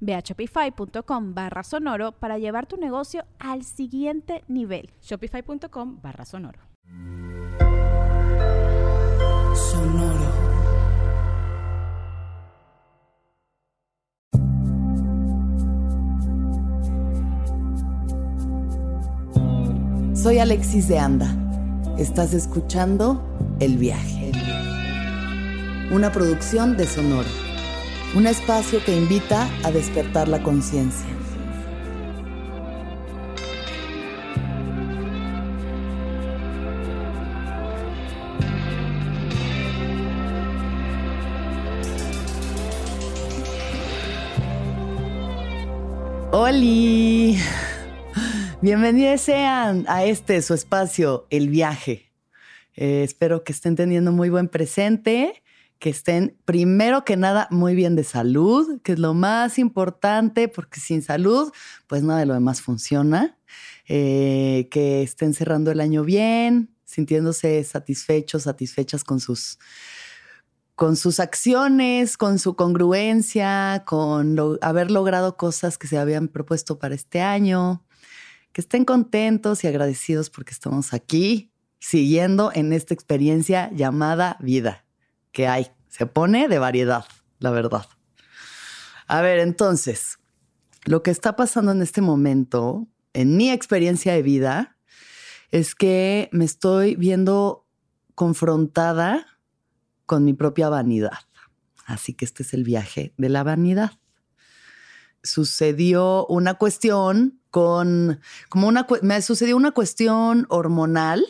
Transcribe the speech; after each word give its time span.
Ve 0.00 0.14
a 0.14 0.20
shopify.com 0.20 1.34
barra 1.34 1.62
sonoro 1.62 2.12
para 2.12 2.38
llevar 2.38 2.66
tu 2.66 2.76
negocio 2.76 3.24
al 3.38 3.64
siguiente 3.64 4.44
nivel. 4.48 4.90
Shopify.com 5.02 6.00
barra 6.02 6.24
sonoro. 6.24 6.60
Sonoro. 9.54 10.48
Soy 20.14 20.38
Alexis 20.38 20.88
de 20.88 20.98
Anda. 20.98 21.28
Estás 21.96 22.34
escuchando 22.34 23.22
El 23.60 23.78
Viaje. 23.78 24.32
Una 25.90 26.12
producción 26.12 26.76
de 26.76 26.86
Sonoro 26.86 27.47
un 28.14 28.26
espacio 28.26 28.82
que 28.84 28.96
invita 28.96 29.48
a 29.64 29.70
despertar 29.70 30.28
la 30.28 30.42
conciencia. 30.42 31.06
¡Holi! 46.30 47.38
Bienvenidos 48.62 49.20
sean 49.20 49.84
a 49.86 50.04
este 50.04 50.40
su 50.40 50.54
espacio, 50.54 51.26
El 51.30 51.48
Viaje. 51.48 52.10
Eh, 52.74 53.02
espero 53.02 53.44
que 53.44 53.52
estén 53.52 53.76
teniendo 53.76 54.12
muy 54.12 54.30
buen 54.30 54.48
presente 54.48 55.42
que 55.78 55.90
estén 55.90 56.36
primero 56.44 57.04
que 57.04 57.16
nada 57.16 57.46
muy 57.50 57.74
bien 57.74 57.94
de 57.94 58.04
salud, 58.04 58.80
que 58.82 58.92
es 58.92 58.98
lo 58.98 59.14
más 59.14 59.58
importante, 59.58 60.48
porque 60.48 60.80
sin 60.80 61.02
salud, 61.02 61.52
pues 61.86 62.02
nada 62.02 62.20
de 62.20 62.26
lo 62.26 62.34
demás 62.34 62.60
funciona. 62.60 63.38
Eh, 63.90 64.68
que 64.70 65.02
estén 65.02 65.32
cerrando 65.32 65.70
el 65.70 65.80
año 65.80 66.04
bien, 66.04 66.74
sintiéndose 66.84 67.64
satisfechos, 67.64 68.42
satisfechas 68.42 69.02
con 69.02 69.18
sus, 69.18 69.58
con 70.74 70.96
sus 70.96 71.20
acciones, 71.20 72.18
con 72.18 72.38
su 72.38 72.54
congruencia, 72.54 73.84
con 73.86 74.36
haber 74.60 74.90
logrado 74.90 75.36
cosas 75.36 75.78
que 75.78 75.86
se 75.86 75.96
habían 75.96 76.28
propuesto 76.28 76.78
para 76.78 76.94
este 76.94 77.22
año. 77.22 77.84
Que 78.52 78.60
estén 78.60 78.84
contentos 78.84 79.64
y 79.64 79.68
agradecidos 79.68 80.28
porque 80.28 80.52
estamos 80.52 80.92
aquí 80.92 81.52
siguiendo 81.78 82.50
en 82.52 82.72
esta 82.72 82.92
experiencia 82.92 83.70
llamada 83.72 84.36
vida 84.40 84.87
que 85.38 85.46
hay. 85.46 85.68
Se 85.86 86.04
pone 86.04 86.48
de 86.48 86.58
variedad, 86.58 87.04
la 87.38 87.52
verdad. 87.52 87.86
A 89.06 89.20
ver, 89.20 89.38
entonces, 89.38 90.18
lo 90.84 91.04
que 91.04 91.12
está 91.12 91.36
pasando 91.36 91.70
en 91.70 91.80
este 91.80 92.00
momento, 92.00 92.88
en 93.12 93.36
mi 93.36 93.52
experiencia 93.52 94.14
de 94.14 94.22
vida, 94.22 94.76
es 95.52 95.76
que 95.76 96.28
me 96.32 96.44
estoy 96.44 96.96
viendo 96.96 97.68
confrontada 98.16 99.38
con 100.06 100.24
mi 100.24 100.34
propia 100.34 100.70
vanidad. 100.70 101.20
Así 101.86 102.14
que 102.14 102.24
este 102.24 102.42
es 102.42 102.52
el 102.52 102.64
viaje 102.64 103.14
de 103.16 103.28
la 103.28 103.44
vanidad. 103.44 103.92
Sucedió 105.22 106.26
una 106.26 106.54
cuestión 106.54 107.40
con, 107.52 108.18
como 108.48 108.66
una, 108.66 108.88
me 109.02 109.22
sucedió 109.22 109.56
una 109.56 109.70
cuestión 109.70 110.46
hormonal 110.48 111.24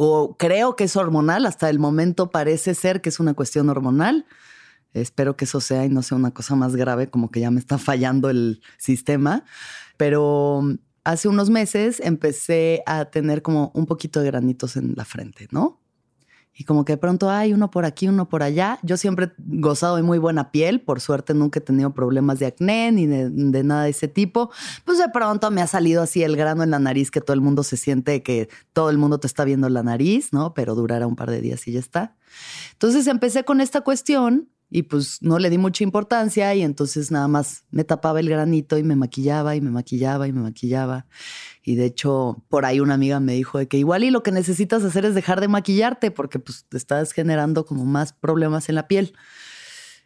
o 0.00 0.36
creo 0.36 0.76
que 0.76 0.84
es 0.84 0.94
hormonal, 0.94 1.44
hasta 1.44 1.68
el 1.68 1.80
momento 1.80 2.30
parece 2.30 2.76
ser 2.76 3.00
que 3.00 3.08
es 3.08 3.18
una 3.18 3.34
cuestión 3.34 3.68
hormonal. 3.68 4.26
Espero 4.94 5.36
que 5.36 5.44
eso 5.44 5.60
sea 5.60 5.84
y 5.84 5.88
no 5.88 6.02
sea 6.02 6.16
una 6.16 6.30
cosa 6.30 6.54
más 6.54 6.76
grave, 6.76 7.10
como 7.10 7.32
que 7.32 7.40
ya 7.40 7.50
me 7.50 7.58
está 7.58 7.78
fallando 7.78 8.30
el 8.30 8.62
sistema. 8.76 9.44
Pero 9.96 10.62
hace 11.02 11.26
unos 11.26 11.50
meses 11.50 11.98
empecé 11.98 12.84
a 12.86 13.06
tener 13.06 13.42
como 13.42 13.72
un 13.74 13.86
poquito 13.86 14.20
de 14.20 14.26
granitos 14.26 14.76
en 14.76 14.94
la 14.94 15.04
frente, 15.04 15.48
¿no? 15.50 15.80
Y 16.60 16.64
como 16.64 16.84
que 16.84 16.94
de 16.94 16.96
pronto 16.96 17.30
hay 17.30 17.52
uno 17.52 17.70
por 17.70 17.84
aquí, 17.84 18.08
uno 18.08 18.28
por 18.28 18.42
allá. 18.42 18.80
Yo 18.82 18.96
siempre 18.96 19.26
he 19.26 19.32
gozado 19.38 19.94
de 19.94 20.02
muy 20.02 20.18
buena 20.18 20.50
piel. 20.50 20.80
Por 20.80 21.00
suerte 21.00 21.32
nunca 21.32 21.60
he 21.60 21.62
tenido 21.62 21.94
problemas 21.94 22.40
de 22.40 22.46
acné 22.46 22.90
ni 22.90 23.06
de, 23.06 23.62
nada 23.62 23.84
de 23.84 23.90
ese 23.90 24.08
tipo. 24.08 24.50
Pues 24.84 24.98
de 24.98 25.08
pronto 25.08 25.52
me 25.52 25.62
ha 25.62 25.68
salido 25.68 26.02
así 26.02 26.24
el 26.24 26.36
grano 26.36 26.64
en 26.64 26.72
la 26.72 26.80
nariz 26.80 27.12
que 27.12 27.20
todo 27.20 27.34
el 27.34 27.40
mundo 27.40 27.62
se 27.62 27.76
siente 27.76 28.24
que 28.24 28.48
todo 28.72 28.90
el 28.90 28.98
mundo 28.98 29.20
te 29.20 29.28
está 29.28 29.44
viendo 29.44 29.68
la 29.68 29.84
nariz, 29.84 30.32
¿no? 30.32 30.52
Pero 30.52 30.74
durará 30.74 31.06
un 31.06 31.14
par 31.14 31.30
de 31.30 31.40
días 31.40 31.68
y 31.68 31.72
ya 31.72 31.78
está. 31.78 32.16
Entonces 32.72 33.06
empecé 33.06 33.44
con 33.44 33.60
esta 33.60 33.82
cuestión 33.82 34.48
y 34.70 34.82
pues 34.82 35.22
no 35.22 35.38
le 35.38 35.48
di 35.48 35.56
mucha 35.56 35.82
importancia 35.82 36.54
y 36.54 36.62
entonces 36.62 37.10
nada 37.10 37.26
más 37.26 37.64
me 37.70 37.84
tapaba 37.84 38.20
el 38.20 38.28
granito 38.28 38.76
y 38.76 38.82
me 38.82 38.96
maquillaba 38.96 39.56
y 39.56 39.60
me 39.60 39.70
maquillaba 39.70 40.28
y 40.28 40.32
me 40.32 40.42
maquillaba. 40.42 41.06
Y 41.62 41.76
de 41.76 41.86
hecho, 41.86 42.44
por 42.48 42.66
ahí 42.66 42.80
una 42.80 42.94
amiga 42.94 43.18
me 43.20 43.32
dijo 43.32 43.58
de 43.58 43.66
que 43.66 43.78
igual 43.78 44.04
y 44.04 44.10
lo 44.10 44.22
que 44.22 44.32
necesitas 44.32 44.84
hacer 44.84 45.06
es 45.06 45.14
dejar 45.14 45.40
de 45.40 45.48
maquillarte 45.48 46.10
porque 46.10 46.38
pues 46.38 46.66
te 46.68 46.76
estás 46.76 47.12
generando 47.12 47.64
como 47.64 47.84
más 47.86 48.12
problemas 48.12 48.68
en 48.68 48.74
la 48.74 48.88
piel. 48.88 49.14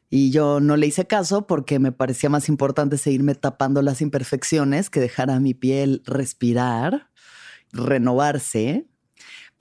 Y 0.08 0.30
yo 0.30 0.60
no 0.60 0.76
le 0.76 0.86
hice 0.86 1.06
caso 1.06 1.46
porque 1.46 1.78
me 1.78 1.90
parecía 1.90 2.28
más 2.28 2.48
importante 2.48 2.98
seguirme 2.98 3.34
tapando 3.34 3.82
las 3.82 4.00
imperfecciones 4.00 4.90
que 4.90 5.00
dejar 5.00 5.30
a 5.30 5.40
mi 5.40 5.54
piel 5.54 6.02
respirar, 6.04 7.10
renovarse 7.72 8.86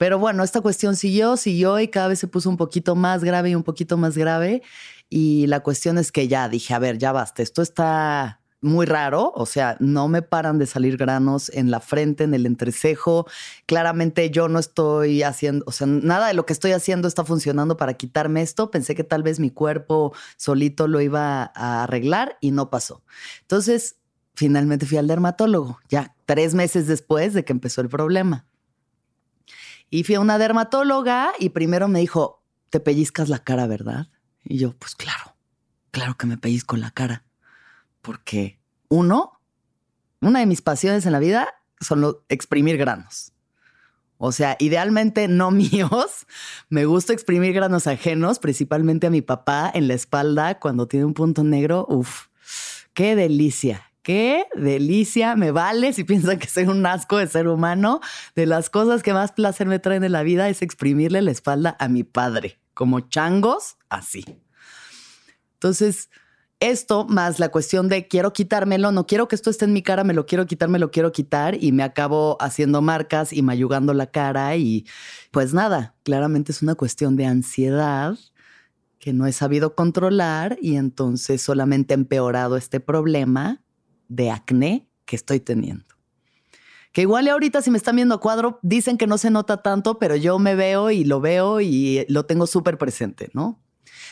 pero 0.02 0.18
bueno, 0.18 0.42
esta 0.42 0.60
cuestión 0.60 0.96
siguió, 0.96 1.36
siguió 1.36 1.78
y 1.78 1.86
cada 1.86 2.08
vez 2.08 2.18
se 2.18 2.26
puso 2.26 2.50
un 2.50 2.56
poquito 2.56 2.96
más 2.96 3.22
grave 3.22 3.50
y 3.50 3.54
un 3.54 3.62
poquito 3.62 3.96
más 3.96 4.18
grave. 4.18 4.60
Y 5.08 5.46
la 5.46 5.60
cuestión 5.60 5.96
es 5.96 6.10
que 6.10 6.26
ya 6.26 6.48
dije, 6.48 6.74
a 6.74 6.80
ver, 6.80 6.98
ya 6.98 7.12
basta, 7.12 7.40
esto 7.40 7.62
está 7.62 8.40
muy 8.60 8.84
raro, 8.84 9.32
o 9.36 9.46
sea, 9.46 9.76
no 9.78 10.08
me 10.08 10.20
paran 10.20 10.58
de 10.58 10.66
salir 10.66 10.96
granos 10.96 11.50
en 11.50 11.70
la 11.70 11.78
frente, 11.78 12.24
en 12.24 12.34
el 12.34 12.46
entrecejo. 12.46 13.28
Claramente 13.64 14.28
yo 14.30 14.48
no 14.48 14.58
estoy 14.58 15.22
haciendo, 15.22 15.64
o 15.68 15.70
sea, 15.70 15.86
nada 15.86 16.26
de 16.26 16.34
lo 16.34 16.46
que 16.46 16.52
estoy 16.52 16.72
haciendo 16.72 17.06
está 17.06 17.24
funcionando 17.24 17.76
para 17.76 17.94
quitarme 17.94 18.42
esto. 18.42 18.72
Pensé 18.72 18.96
que 18.96 19.04
tal 19.04 19.22
vez 19.22 19.38
mi 19.38 19.50
cuerpo 19.50 20.12
solito 20.36 20.88
lo 20.88 21.00
iba 21.00 21.52
a 21.54 21.84
arreglar 21.84 22.38
y 22.40 22.50
no 22.50 22.70
pasó. 22.70 23.04
Entonces, 23.42 23.98
finalmente 24.34 24.84
fui 24.84 24.98
al 24.98 25.06
dermatólogo, 25.06 25.78
ya 25.88 26.16
tres 26.26 26.54
meses 26.54 26.88
después 26.88 27.34
de 27.34 27.44
que 27.44 27.52
empezó 27.52 27.82
el 27.82 27.88
problema. 27.88 28.46
Y 29.92 30.04
fui 30.04 30.14
a 30.14 30.20
una 30.20 30.38
dermatóloga 30.38 31.34
y 31.38 31.50
primero 31.50 31.86
me 31.86 32.00
dijo, 32.00 32.42
te 32.70 32.80
pellizcas 32.80 33.28
la 33.28 33.40
cara, 33.40 33.66
¿verdad? 33.66 34.08
Y 34.42 34.56
yo, 34.56 34.74
pues 34.78 34.96
claro, 34.96 35.36
claro 35.90 36.16
que 36.16 36.26
me 36.26 36.38
pellizco 36.38 36.78
la 36.78 36.90
cara. 36.90 37.26
Porque 38.00 38.58
uno, 38.88 39.38
una 40.22 40.40
de 40.40 40.46
mis 40.46 40.62
pasiones 40.62 41.04
en 41.04 41.12
la 41.12 41.18
vida 41.18 41.46
son 41.78 42.16
exprimir 42.30 42.78
granos. 42.78 43.34
O 44.16 44.32
sea, 44.32 44.56
idealmente 44.60 45.28
no 45.28 45.50
míos. 45.50 46.26
Me 46.70 46.86
gusta 46.86 47.12
exprimir 47.12 47.52
granos 47.52 47.86
ajenos, 47.86 48.38
principalmente 48.38 49.08
a 49.08 49.10
mi 49.10 49.20
papá 49.20 49.70
en 49.74 49.88
la 49.88 49.94
espalda 49.94 50.58
cuando 50.58 50.88
tiene 50.88 51.04
un 51.04 51.12
punto 51.12 51.44
negro. 51.44 51.84
Uf, 51.90 52.28
qué 52.94 53.14
delicia, 53.14 53.91
qué 54.02 54.46
delicia, 54.54 55.36
me 55.36 55.50
vale 55.50 55.92
si 55.92 56.04
piensan 56.04 56.38
que 56.38 56.48
soy 56.48 56.64
un 56.64 56.84
asco 56.84 57.16
de 57.16 57.26
ser 57.26 57.48
humano. 57.48 58.00
De 58.34 58.46
las 58.46 58.70
cosas 58.70 59.02
que 59.02 59.12
más 59.12 59.32
placer 59.32 59.66
me 59.66 59.78
traen 59.78 60.04
en 60.04 60.12
la 60.12 60.22
vida 60.22 60.48
es 60.48 60.62
exprimirle 60.62 61.22
la 61.22 61.30
espalda 61.30 61.76
a 61.78 61.88
mi 61.88 62.04
padre, 62.04 62.58
como 62.74 63.00
changos, 63.00 63.76
así. 63.88 64.24
Entonces, 65.54 66.10
esto 66.62 67.06
más 67.06 67.40
la 67.40 67.48
cuestión 67.48 67.88
de 67.88 68.06
quiero 68.06 68.32
quitármelo, 68.32 68.92
no 68.92 69.06
quiero 69.06 69.26
que 69.26 69.34
esto 69.34 69.50
esté 69.50 69.64
en 69.64 69.72
mi 69.72 69.82
cara, 69.82 70.04
me 70.04 70.14
lo 70.14 70.26
quiero 70.26 70.46
quitar, 70.46 70.68
me 70.68 70.78
lo 70.78 70.92
quiero 70.92 71.10
quitar 71.10 71.56
y 71.60 71.72
me 71.72 71.82
acabo 71.82 72.36
haciendo 72.40 72.82
marcas 72.82 73.32
y 73.32 73.42
mayugando 73.42 73.94
la 73.94 74.06
cara 74.06 74.54
y 74.56 74.86
pues 75.32 75.54
nada, 75.54 75.96
claramente 76.04 76.52
es 76.52 76.62
una 76.62 76.76
cuestión 76.76 77.16
de 77.16 77.26
ansiedad 77.26 78.16
que 79.00 79.12
no 79.12 79.26
he 79.26 79.32
sabido 79.32 79.74
controlar 79.74 80.56
y 80.62 80.76
entonces 80.76 81.42
solamente 81.42 81.94
he 81.94 81.96
empeorado 81.96 82.56
este 82.56 82.78
problema 82.78 83.60
de 84.14 84.30
acné 84.30 84.88
que 85.04 85.16
estoy 85.16 85.40
teniendo. 85.40 85.84
Que 86.92 87.02
igual 87.02 87.26
ahorita 87.28 87.62
si 87.62 87.70
me 87.70 87.78
están 87.78 87.96
viendo 87.96 88.14
a 88.14 88.20
cuadro, 88.20 88.58
dicen 88.62 88.98
que 88.98 89.06
no 89.06 89.16
se 89.16 89.30
nota 89.30 89.62
tanto, 89.62 89.98
pero 89.98 90.14
yo 90.14 90.38
me 90.38 90.54
veo 90.54 90.90
y 90.90 91.04
lo 91.04 91.20
veo 91.20 91.60
y 91.60 92.04
lo 92.08 92.26
tengo 92.26 92.46
súper 92.46 92.76
presente, 92.76 93.30
¿no? 93.32 93.58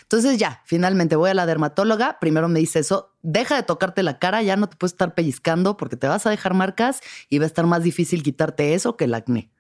Entonces 0.03 0.39
ya, 0.39 0.63
finalmente 0.65 1.15
voy 1.15 1.31
a 1.31 1.35
la 1.35 1.47
dermatóloga, 1.47 2.19
primero 2.21 2.49
me 2.49 2.59
dice 2.59 2.79
eso, 2.79 3.15
deja 3.23 3.55
de 3.57 3.63
tocarte 3.63 4.03
la 4.03 4.19
cara, 4.19 4.43
ya 4.43 4.57
no 4.57 4.69
te 4.69 4.77
puedes 4.77 4.93
estar 4.93 5.15
pellizcando 5.15 5.77
porque 5.77 5.97
te 5.97 6.09
vas 6.09 6.27
a 6.27 6.31
dejar 6.31 6.55
marcas 6.55 7.01
y 7.29 7.39
va 7.39 7.45
a 7.45 7.47
estar 7.47 7.67
más 7.67 7.83
difícil 7.83 8.23
quitarte 8.23 8.75
eso 8.75 8.97
que 8.97 9.05
el 9.05 9.15
acné. 9.15 9.53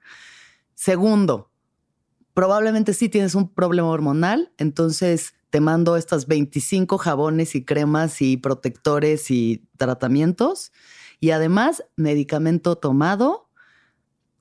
Segundo, 0.74 1.52
probablemente 2.32 2.94
sí 2.94 3.08
tienes 3.10 3.34
un 3.34 3.52
problema 3.52 3.88
hormonal, 3.88 4.52
entonces 4.56 5.34
te 5.50 5.60
mando 5.60 5.96
estas 5.96 6.26
25 6.26 6.98
jabones 6.98 7.54
y 7.54 7.64
cremas 7.64 8.22
y 8.22 8.36
protectores 8.36 9.30
y 9.30 9.68
tratamientos 9.76 10.72
y 11.20 11.30
además 11.30 11.84
medicamento 11.96 12.76
tomado 12.76 13.50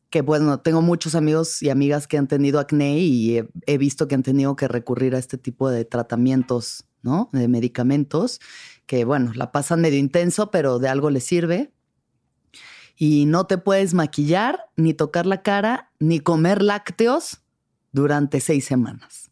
que 0.10 0.22
bueno, 0.22 0.60
tengo 0.60 0.82
muchos 0.82 1.16
amigos 1.16 1.62
y 1.62 1.70
amigas 1.70 2.08
que 2.08 2.18
han 2.18 2.28
tenido 2.28 2.60
acné 2.60 3.00
y 3.00 3.44
he, 3.68 3.78
visto 3.78 4.08
que 4.08 4.16
han 4.16 4.24
tenido 4.24 4.56
que 4.56 4.68
recurrir 4.68 5.16
a 5.16 5.20
este 5.20 5.38
tipo 5.38 5.70
de 5.70 5.86
tratamientos, 5.86 6.86
¿no? 7.04 7.30
De 7.32 7.48
medicamentos, 7.48 8.40
que 8.88 9.06
bueno, 9.06 9.32
la 9.36 9.52
pasan 9.52 9.82
medio 9.82 10.00
intenso, 10.00 10.50
pero 10.50 10.80
de 10.80 10.90
algo 10.90 11.10
les 11.10 11.26
sirve. 11.26 11.72
Y 12.96 13.26
no 13.26 13.46
te 13.46 13.58
puedes 13.58 13.94
maquillar, 13.94 14.66
ni 14.76 14.94
tocar 14.94 15.26
la 15.26 15.42
cara, 15.42 15.92
ni 16.00 16.20
comer 16.20 16.62
lácteos 16.62 17.42
durante 17.92 18.40
seis 18.40 18.66
semanas. 18.66 19.29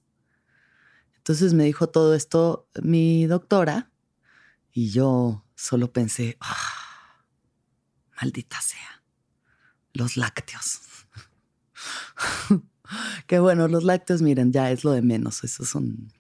Entonces 1.28 1.54
me 1.54 1.66
dijo 1.66 1.88
todo 1.88 2.16
esto 2.16 2.70
mi 2.82 3.26
doctora 3.26 3.92
y 4.72 4.92
yo 4.92 5.44
solo 5.56 5.92
pensé, 5.92 6.38
ah, 6.40 6.56
maldita 8.22 8.62
sea 8.62 9.04
los 9.92 10.16
lácteos. 10.16 10.80
Qué 13.28 13.40
bueno, 13.40 13.68
los 13.68 13.84
lácteos, 13.84 14.22
miren, 14.22 14.54
ya 14.54 14.72
es 14.72 14.86
lo 14.86 14.94
de 14.94 15.02
menos. 15.02 15.44
Eso 15.44 15.66
son. 15.66 16.14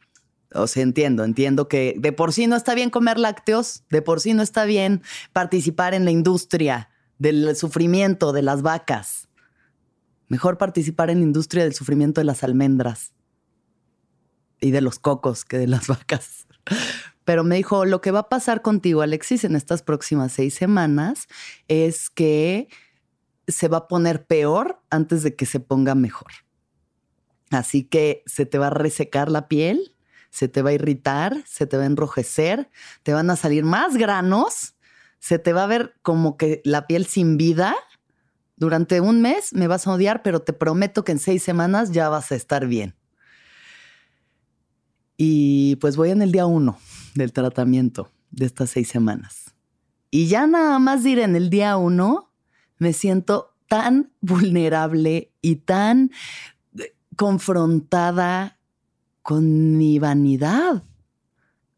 O 0.54 0.68
sea, 0.68 0.83
entiendo, 0.83 1.24
entiendo 1.24 1.69
que 1.69 1.95
de 1.98 2.12
por 2.12 2.33
sí 2.33 2.48
no 2.48 2.57
está 2.57 2.75
bien 2.75 2.89
comer 2.89 3.18
lácteos, 3.18 3.86
de 3.89 4.01
por 4.01 4.19
sí 4.19 4.33
no 4.33 4.44
está 4.44 4.65
bien 4.65 5.03
participar 5.31 5.94
en 5.94 6.03
la 6.03 6.12
industria 6.12 6.89
del 7.18 7.56
sufrimiento 7.56 8.33
de 8.33 8.42
las 8.42 8.62
vacas. 8.62 9.30
Mejor 10.27 10.57
participar 10.57 11.10
en 11.10 11.19
la 11.19 11.24
industria 11.24 11.63
del 11.63 11.74
sufrimiento 11.74 12.19
de 12.19 12.25
las 12.25 12.44
almendras 12.44 13.13
y 14.59 14.71
de 14.71 14.81
los 14.81 15.00
cocos 15.00 15.45
que 15.45 15.57
de 15.57 15.68
las 15.68 15.88
vacas. 15.88 16.48
Pero 17.24 17.44
me 17.44 17.57
dijo, 17.57 17.86
lo 17.86 18.01
que 18.01 18.12
va 18.12 18.19
a 18.19 18.30
pasar 18.30 18.62
contigo, 18.62 19.01
Alexis, 19.01 19.44
en 19.44 19.56
estas 19.56 19.81
próximas 19.81 20.31
seis 20.31 20.54
semanas 20.54 21.27
es 21.68 22.09
que 22.09 22.69
se 23.48 23.68
va 23.68 23.77
a 23.77 23.88
poner 23.88 24.25
peor 24.25 24.81
antes 24.89 25.24
de 25.24 25.36
que 25.36 25.45
se 25.45 25.59
ponga 25.59 25.95
mejor. 25.95 26.31
Así 27.50 27.83
que 27.83 28.24
se 28.25 28.45
te 28.45 28.57
va 28.57 28.68
a 28.68 28.71
resecar 28.71 29.31
la 29.31 29.48
piel, 29.48 29.95
se 30.30 30.48
te 30.48 30.62
va 30.62 30.71
a 30.71 30.74
irritar, 30.74 31.44
se 31.45 31.65
te 31.65 31.77
va 31.77 31.83
a 31.83 31.88
enrojecer, 31.88 32.69
te 33.03 33.13
van 33.13 33.30
a 33.30 33.36
salir 33.36 33.63
más 33.63 33.95
granos, 33.95 34.75
se 35.19 35.39
te 35.39 35.53
va 35.53 35.63
a 35.63 35.68
ver 35.68 35.95
como 36.01 36.38
que 36.38 36.62
la 36.63 36.88
piel 36.88 37.06
sin 37.06 37.38
vida. 37.38 37.75
Durante 38.56 39.01
un 39.01 39.21
mes 39.21 39.53
me 39.53 39.68
vas 39.68 39.88
a 39.88 39.94
odiar, 39.94 40.24
pero 40.24 40.42
te 40.42 40.53
prometo 40.53 41.03
que 41.03 41.13
en 41.13 41.19
seis 41.19 41.44
semanas 41.44 41.92
ya 41.92 42.10
vas 42.10 42.31
a 42.31 42.36
estar 42.36 42.68
bien. 42.68 42.95
Y 45.17 45.77
pues 45.77 45.97
voy 45.97 46.11
en 46.11 46.21
el 46.21 46.31
día 46.31 46.45
uno 46.45 46.77
del 47.15 47.33
tratamiento 47.33 48.11
de 48.31 48.45
estas 48.45 48.69
seis 48.69 48.87
semanas. 48.87 49.55
Y 50.11 50.27
ya 50.27 50.47
nada 50.47 50.79
más 50.79 51.05
ir 51.05 51.19
en 51.19 51.35
el 51.35 51.49
día 51.49 51.75
uno, 51.75 52.31
me 52.77 52.93
siento 52.93 53.55
tan 53.67 54.13
vulnerable 54.21 55.33
y 55.41 55.57
tan 55.57 56.11
eh, 56.77 56.95
confrontada 57.15 58.59
con 59.21 59.77
mi 59.77 59.99
vanidad, 59.99 60.83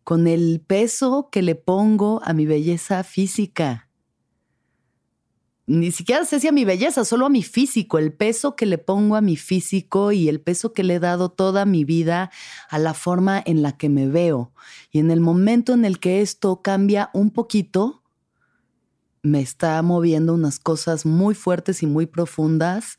con 0.03 0.27
el 0.27 0.61
peso 0.65 1.29
que 1.31 1.41
le 1.41 1.55
pongo 1.55 2.21
a 2.23 2.33
mi 2.33 2.45
belleza 2.45 3.03
física. 3.03 3.88
Ni 5.69 5.91
siquiera 5.91 6.25
sé 6.25 6.39
si 6.39 6.47
a 6.47 6.51
mi 6.51 6.65
belleza, 6.65 7.05
solo 7.05 7.27
a 7.27 7.29
mi 7.29 7.43
físico, 7.43 7.99
el 7.99 8.11
peso 8.11 8.55
que 8.55 8.65
le 8.65 8.79
pongo 8.79 9.15
a 9.15 9.21
mi 9.21 9.37
físico 9.37 10.11
y 10.11 10.27
el 10.27 10.41
peso 10.41 10.73
que 10.73 10.81
le 10.81 10.95
he 10.95 10.99
dado 10.99 11.29
toda 11.29 11.65
mi 11.65 11.83
vida 11.83 12.31
a 12.71 12.79
la 12.79 12.95
forma 12.95 13.39
en 13.45 13.61
la 13.61 13.77
que 13.77 13.87
me 13.87 14.07
veo. 14.07 14.51
Y 14.89 14.97
en 14.97 15.11
el 15.11 15.19
momento 15.19 15.73
en 15.73 15.85
el 15.85 15.99
que 15.99 16.21
esto 16.21 16.63
cambia 16.63 17.11
un 17.13 17.29
poquito, 17.29 18.01
me 19.21 19.41
está 19.41 19.79
moviendo 19.83 20.33
unas 20.33 20.57
cosas 20.57 21.05
muy 21.05 21.35
fuertes 21.35 21.83
y 21.83 21.85
muy 21.85 22.07
profundas 22.07 22.97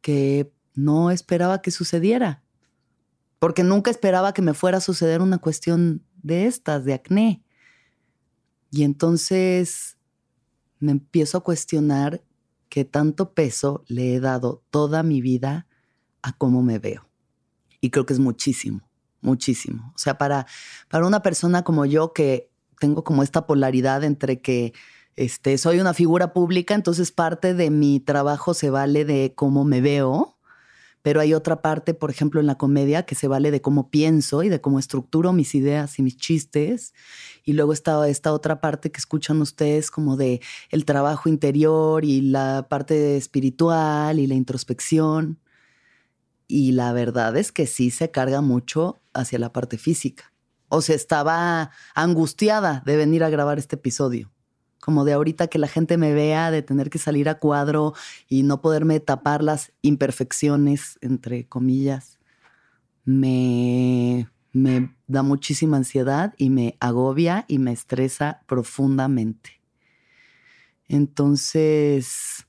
que 0.00 0.52
no 0.74 1.12
esperaba 1.12 1.62
que 1.62 1.70
sucediera. 1.70 2.42
Porque 3.38 3.62
nunca 3.62 3.92
esperaba 3.92 4.34
que 4.34 4.42
me 4.42 4.54
fuera 4.54 4.78
a 4.78 4.80
suceder 4.80 5.22
una 5.22 5.38
cuestión 5.38 6.04
de 6.24 6.46
estas, 6.46 6.84
de 6.84 6.94
acné. 6.94 7.44
Y 8.72 8.82
entonces 8.82 9.96
me 10.80 10.92
empiezo 10.92 11.38
a 11.38 11.42
cuestionar 11.42 12.22
qué 12.68 12.84
tanto 12.84 13.32
peso 13.32 13.84
le 13.86 14.14
he 14.14 14.20
dado 14.20 14.62
toda 14.70 15.02
mi 15.02 15.20
vida 15.20 15.66
a 16.22 16.32
cómo 16.32 16.62
me 16.62 16.78
veo. 16.78 17.08
Y 17.80 17.90
creo 17.90 18.06
que 18.06 18.12
es 18.12 18.18
muchísimo, 18.18 18.80
muchísimo. 19.20 19.92
O 19.94 19.98
sea, 19.98 20.18
para, 20.18 20.46
para 20.88 21.06
una 21.06 21.22
persona 21.22 21.62
como 21.62 21.86
yo 21.86 22.12
que 22.12 22.50
tengo 22.78 23.04
como 23.04 23.22
esta 23.22 23.46
polaridad 23.46 24.04
entre 24.04 24.40
que 24.40 24.72
este, 25.16 25.58
soy 25.58 25.80
una 25.80 25.94
figura 25.94 26.32
pública, 26.32 26.74
entonces 26.74 27.12
parte 27.12 27.54
de 27.54 27.70
mi 27.70 28.00
trabajo 28.00 28.54
se 28.54 28.70
vale 28.70 29.04
de 29.04 29.34
cómo 29.34 29.64
me 29.64 29.80
veo, 29.80 30.38
pero 31.02 31.20
hay 31.20 31.32
otra 31.32 31.62
parte, 31.62 31.94
por 31.94 32.10
ejemplo, 32.10 32.40
en 32.40 32.46
la 32.46 32.56
comedia, 32.56 33.04
que 33.04 33.14
se 33.14 33.28
vale 33.28 33.50
de 33.50 33.62
cómo 33.62 33.90
pienso 33.90 34.42
y 34.42 34.48
de 34.48 34.60
cómo 34.60 34.78
estructuro 34.78 35.32
mis 35.32 35.54
ideas 35.54 35.98
y 35.98 36.02
mis 36.02 36.16
chistes. 36.16 36.92
Y 37.44 37.54
luego 37.54 37.72
está 37.72 38.06
esta 38.08 38.32
otra 38.32 38.60
parte 38.60 38.90
que 38.92 38.98
escuchan 38.98 39.40
ustedes 39.40 39.90
como 39.90 40.16
de 40.16 40.40
el 40.70 40.84
trabajo 40.84 41.28
interior 41.28 42.04
y 42.04 42.20
la 42.20 42.66
parte 42.68 43.16
espiritual 43.16 44.18
y 44.18 44.26
la 44.26 44.34
introspección. 44.34 45.38
Y 46.46 46.72
la 46.72 46.92
verdad 46.92 47.36
es 47.36 47.52
que 47.52 47.66
sí 47.66 47.90
se 47.90 48.10
carga 48.10 48.42
mucho 48.42 49.00
hacia 49.14 49.38
la 49.38 49.52
parte 49.52 49.78
física. 49.78 50.32
O 50.68 50.82
sea, 50.82 50.96
estaba 50.96 51.70
angustiada 51.94 52.82
de 52.84 52.96
venir 52.96 53.24
a 53.24 53.30
grabar 53.30 53.58
este 53.58 53.76
episodio 53.76 54.30
como 54.80 55.04
de 55.04 55.12
ahorita 55.12 55.48
que 55.48 55.58
la 55.58 55.68
gente 55.68 55.96
me 55.96 56.12
vea, 56.12 56.50
de 56.50 56.62
tener 56.62 56.90
que 56.90 56.98
salir 56.98 57.28
a 57.28 57.38
cuadro 57.38 57.94
y 58.28 58.42
no 58.42 58.60
poderme 58.60 58.98
tapar 58.98 59.42
las 59.42 59.72
imperfecciones, 59.82 60.98
entre 61.02 61.46
comillas, 61.46 62.18
me, 63.04 64.28
me 64.52 64.94
da 65.06 65.22
muchísima 65.22 65.76
ansiedad 65.76 66.34
y 66.38 66.50
me 66.50 66.76
agobia 66.80 67.44
y 67.46 67.58
me 67.58 67.72
estresa 67.72 68.42
profundamente. 68.46 69.60
Entonces, 70.88 72.46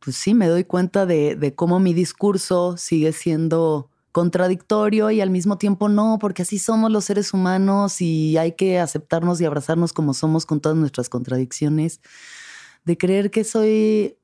pues 0.00 0.16
sí, 0.16 0.34
me 0.34 0.48
doy 0.48 0.64
cuenta 0.64 1.06
de, 1.06 1.36
de 1.36 1.54
cómo 1.54 1.80
mi 1.80 1.94
discurso 1.94 2.76
sigue 2.76 3.12
siendo 3.12 3.90
contradictorio 4.16 5.10
y 5.10 5.20
al 5.20 5.28
mismo 5.28 5.58
tiempo 5.58 5.90
no, 5.90 6.16
porque 6.18 6.40
así 6.40 6.58
somos 6.58 6.90
los 6.90 7.04
seres 7.04 7.34
humanos 7.34 8.00
y 8.00 8.38
hay 8.38 8.52
que 8.52 8.78
aceptarnos 8.78 9.42
y 9.42 9.44
abrazarnos 9.44 9.92
como 9.92 10.14
somos 10.14 10.46
con 10.46 10.62
todas 10.62 10.78
nuestras 10.78 11.10
contradicciones, 11.10 12.00
de 12.86 12.96
creer 12.96 13.30
que 13.30 13.44
soy 13.44 14.16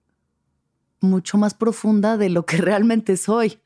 mucho 1.03 1.37
más 1.37 1.53
profunda 1.53 2.17
de 2.17 2.31
lo 2.31 2.47
que 2.47 2.57
realmente 2.71 3.19
soy. 3.19 3.61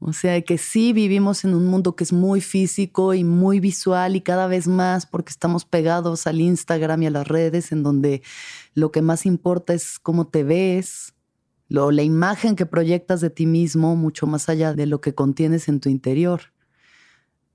O 0.00 0.12
sea, 0.12 0.42
que 0.42 0.58
sí 0.58 0.92
vivimos 0.92 1.44
en 1.44 1.54
un 1.54 1.68
mundo 1.68 1.94
que 1.94 2.02
es 2.02 2.12
muy 2.12 2.40
físico 2.40 3.14
y 3.14 3.22
muy 3.22 3.60
visual 3.60 4.16
y 4.16 4.22
cada 4.22 4.48
vez 4.48 4.66
más 4.66 5.06
porque 5.06 5.30
estamos 5.30 5.66
pegados 5.66 6.26
al 6.26 6.40
Instagram 6.40 7.04
y 7.04 7.06
a 7.06 7.10
las 7.10 7.28
redes 7.28 7.70
en 7.70 7.84
donde 7.84 8.22
lo 8.74 8.90
que 8.90 9.02
más 9.02 9.24
importa 9.24 9.72
es 9.72 10.00
cómo 10.00 10.26
te 10.26 10.42
ves, 10.42 11.14
lo, 11.68 11.90
la 11.90 12.02
imagen 12.02 12.56
que 12.56 12.66
proyectas 12.66 13.20
de 13.20 13.30
ti 13.30 13.46
mismo 13.46 13.94
mucho 13.94 14.26
más 14.26 14.48
allá 14.48 14.72
de 14.72 14.86
lo 14.86 15.00
que 15.00 15.14
contienes 15.14 15.68
en 15.68 15.80
tu 15.80 15.88
interior. 15.88 16.52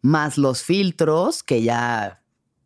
Más 0.02 0.38
los 0.38 0.64
filtros 0.64 1.44
que 1.44 1.64
ya, 1.64 2.22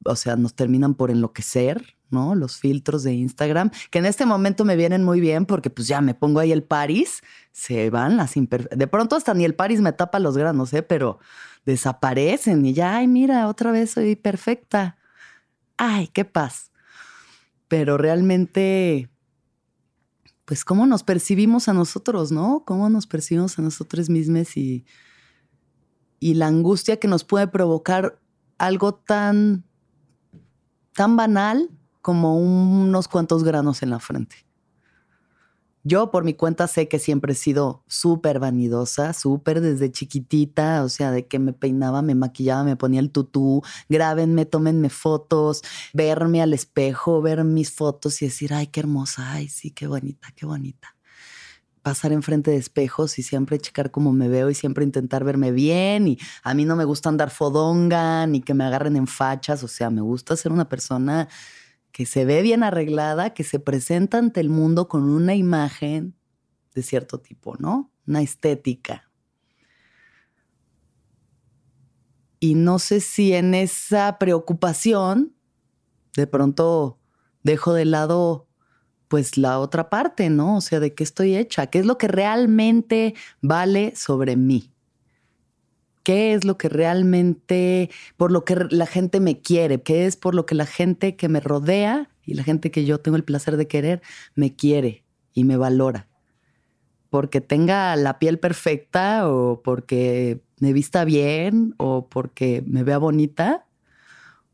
o 0.05 0.15
sea, 0.15 0.35
nos 0.35 0.55
terminan 0.55 0.95
por 0.95 1.09
enloquecer, 1.09 1.97
¿no? 2.09 2.35
Los 2.35 2.57
filtros 2.57 3.03
de 3.03 3.13
Instagram, 3.13 3.71
que 3.91 3.99
en 3.99 4.05
este 4.05 4.25
momento 4.25 4.65
me 4.65 4.75
vienen 4.75 5.03
muy 5.03 5.19
bien 5.19 5.45
porque 5.45 5.69
pues 5.69 5.87
ya 5.87 6.01
me 6.01 6.13
pongo 6.13 6.39
ahí 6.39 6.51
el 6.51 6.63
Paris, 6.63 7.21
se 7.51 7.89
van 7.89 8.17
las 8.17 8.33
De 8.33 8.87
pronto 8.87 9.15
hasta 9.15 9.33
ni 9.33 9.45
el 9.45 9.55
Paris 9.55 9.81
me 9.81 9.93
tapa 9.93 10.19
los 10.19 10.37
granos, 10.37 10.73
¿eh? 10.73 10.83
Pero 10.83 11.19
desaparecen 11.65 12.65
y 12.65 12.73
ya, 12.73 12.97
ay, 12.97 13.07
mira, 13.07 13.47
otra 13.47 13.71
vez 13.71 13.91
soy 13.91 14.15
perfecta. 14.15 14.97
Ay, 15.77 16.07
qué 16.07 16.25
paz. 16.25 16.71
Pero 17.67 17.97
realmente, 17.97 19.09
pues, 20.47 20.63
¿cómo 20.63 20.87
nos 20.87 21.03
percibimos 21.03 21.67
a 21.67 21.73
nosotros, 21.73 22.31
no? 22.31 22.63
¿Cómo 22.65 22.89
nos 22.89 23.05
percibimos 23.05 23.59
a 23.59 23.61
nosotros 23.61 24.09
mismos 24.09 24.55
y, 24.55 24.85
y 26.21 26.35
la 26.35 26.47
angustia 26.47 27.01
que 27.01 27.09
nos 27.09 27.25
puede 27.25 27.49
provocar 27.49 28.17
algo 28.57 28.95
tan, 28.95 29.65
tan 30.93 31.17
banal 31.17 31.69
como 32.01 32.39
unos 32.39 33.09
cuantos 33.09 33.43
granos 33.43 33.83
en 33.83 33.89
la 33.89 33.99
frente? 33.99 34.46
Yo 35.87 36.11
por 36.11 36.25
mi 36.25 36.33
cuenta 36.33 36.67
sé 36.67 36.89
que 36.89 36.99
siempre 36.99 37.31
he 37.31 37.35
sido 37.35 37.81
súper 37.87 38.39
vanidosa, 38.39 39.13
súper 39.13 39.61
desde 39.61 39.89
chiquitita, 39.89 40.83
o 40.83 40.89
sea, 40.89 41.11
de 41.11 41.27
que 41.27 41.39
me 41.39 41.53
peinaba, 41.53 42.01
me 42.01 42.13
maquillaba, 42.13 42.65
me 42.65 42.75
ponía 42.75 42.99
el 42.99 43.09
tutú, 43.09 43.63
grábenme, 43.87 44.45
tómenme 44.45 44.89
fotos, 44.89 45.61
verme 45.93 46.41
al 46.41 46.51
espejo, 46.51 47.21
ver 47.21 47.45
mis 47.45 47.71
fotos 47.71 48.21
y 48.21 48.25
decir, 48.25 48.53
ay, 48.53 48.67
qué 48.67 48.81
hermosa, 48.81 49.31
ay, 49.31 49.47
sí, 49.47 49.71
qué 49.71 49.87
bonita, 49.87 50.27
qué 50.35 50.45
bonita. 50.45 50.93
Pasar 51.83 52.11
enfrente 52.11 52.51
de 52.51 52.57
espejos 52.57 53.17
y 53.17 53.23
siempre 53.23 53.57
checar 53.57 53.89
cómo 53.89 54.11
me 54.11 54.27
veo 54.27 54.49
y 54.49 54.55
siempre 54.55 54.83
intentar 54.83 55.23
verme 55.23 55.53
bien. 55.53 56.09
Y 56.09 56.19
a 56.43 56.53
mí 56.53 56.65
no 56.65 56.75
me 56.75 56.83
gusta 56.83 57.07
andar 57.07 57.29
fodonga 57.29 58.27
ni 58.27 58.41
que 58.41 58.53
me 58.53 58.65
agarren 58.65 58.97
en 58.97 59.07
fachas, 59.07 59.63
o 59.63 59.69
sea, 59.69 59.89
me 59.89 60.01
gusta 60.01 60.35
ser 60.35 60.51
una 60.51 60.67
persona 60.67 61.29
que 61.97 62.05
se 62.05 62.25
ve 62.25 62.43
bien 62.43 62.61
arreglada, 62.61 63.33
que 63.33 63.43
se 63.43 63.59
presenta 63.59 64.19
ante 64.19 64.39
el 64.39 64.51
mundo 64.51 64.87
con 64.87 65.09
una 65.09 65.33
imagen 65.33 66.15
de 66.75 66.83
cierto 66.83 67.19
tipo, 67.19 67.55
¿no? 67.57 67.91
Una 68.05 68.21
estética. 68.21 69.09
Y 72.39 72.53
no 72.53 72.77
sé 72.77 72.99
si 72.99 73.33
en 73.33 73.55
esa 73.55 74.19
preocupación 74.19 75.33
de 76.15 76.27
pronto 76.27 76.99
dejo 77.41 77.73
de 77.73 77.85
lado 77.85 78.47
pues 79.07 79.35
la 79.35 79.57
otra 79.57 79.89
parte, 79.89 80.29
¿no? 80.29 80.57
O 80.57 80.61
sea, 80.61 80.79
de 80.79 80.93
qué 80.93 81.03
estoy 81.03 81.35
hecha, 81.35 81.65
qué 81.65 81.79
es 81.79 81.87
lo 81.87 81.97
que 81.97 82.09
realmente 82.09 83.15
vale 83.41 83.95
sobre 83.95 84.35
mí 84.35 84.71
qué 86.07 86.33
es 86.33 86.45
lo 86.45 86.57
que 86.57 86.69
realmente, 86.69 87.89
por 88.15 88.31
lo 88.31 88.45
que 88.45 88.55
la 88.69 88.85
gente 88.85 89.19
me 89.19 89.41
quiere, 89.41 89.81
qué 89.81 90.05
es 90.05 90.15
por 90.15 90.35
lo 90.35 90.45
que 90.45 90.55
la 90.55 90.65
gente 90.65 91.17
que 91.17 91.27
me 91.27 91.41
rodea 91.41 92.09
y 92.23 92.35
la 92.35 92.45
gente 92.45 92.71
que 92.71 92.85
yo 92.85 93.01
tengo 93.01 93.17
el 93.17 93.25
placer 93.25 93.57
de 93.57 93.67
querer 93.67 94.01
me 94.33 94.55
quiere 94.55 95.03
y 95.33 95.43
me 95.43 95.57
valora. 95.57 96.07
Porque 97.09 97.41
tenga 97.41 97.93
la 97.97 98.19
piel 98.19 98.39
perfecta 98.39 99.29
o 99.29 99.61
porque 99.61 100.39
me 100.61 100.71
vista 100.71 101.03
bien 101.03 101.75
o 101.75 102.07
porque 102.07 102.63
me 102.65 102.83
vea 102.83 102.99
bonita 102.99 103.65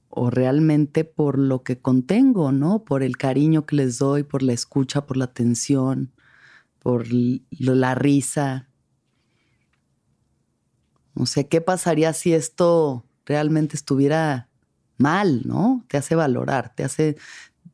o 0.10 0.32
realmente 0.32 1.04
por 1.04 1.38
lo 1.38 1.62
que 1.62 1.78
contengo, 1.78 2.52
¿no? 2.52 2.84
Por 2.84 3.04
el 3.04 3.16
cariño 3.16 3.68
que 3.68 3.76
les 3.76 4.00
doy, 4.00 4.24
por 4.24 4.42
la 4.42 4.54
escucha, 4.54 5.06
por 5.06 5.18
la 5.18 5.26
atención, 5.26 6.14
por 6.80 7.06
la 7.12 7.94
risa, 7.94 8.70
o 11.16 11.26
sea, 11.26 11.44
¿qué 11.44 11.62
pasaría 11.62 12.14
si 12.14 12.34
esto 12.34 13.06
realmente 13.26 13.76
estuviera 13.76 14.50
mal, 14.98 15.42
¿no? 15.46 15.84
Te 15.88 15.98
hace 15.98 16.16
valorar, 16.16 16.74
te 16.76 16.84
hace, 16.84 17.18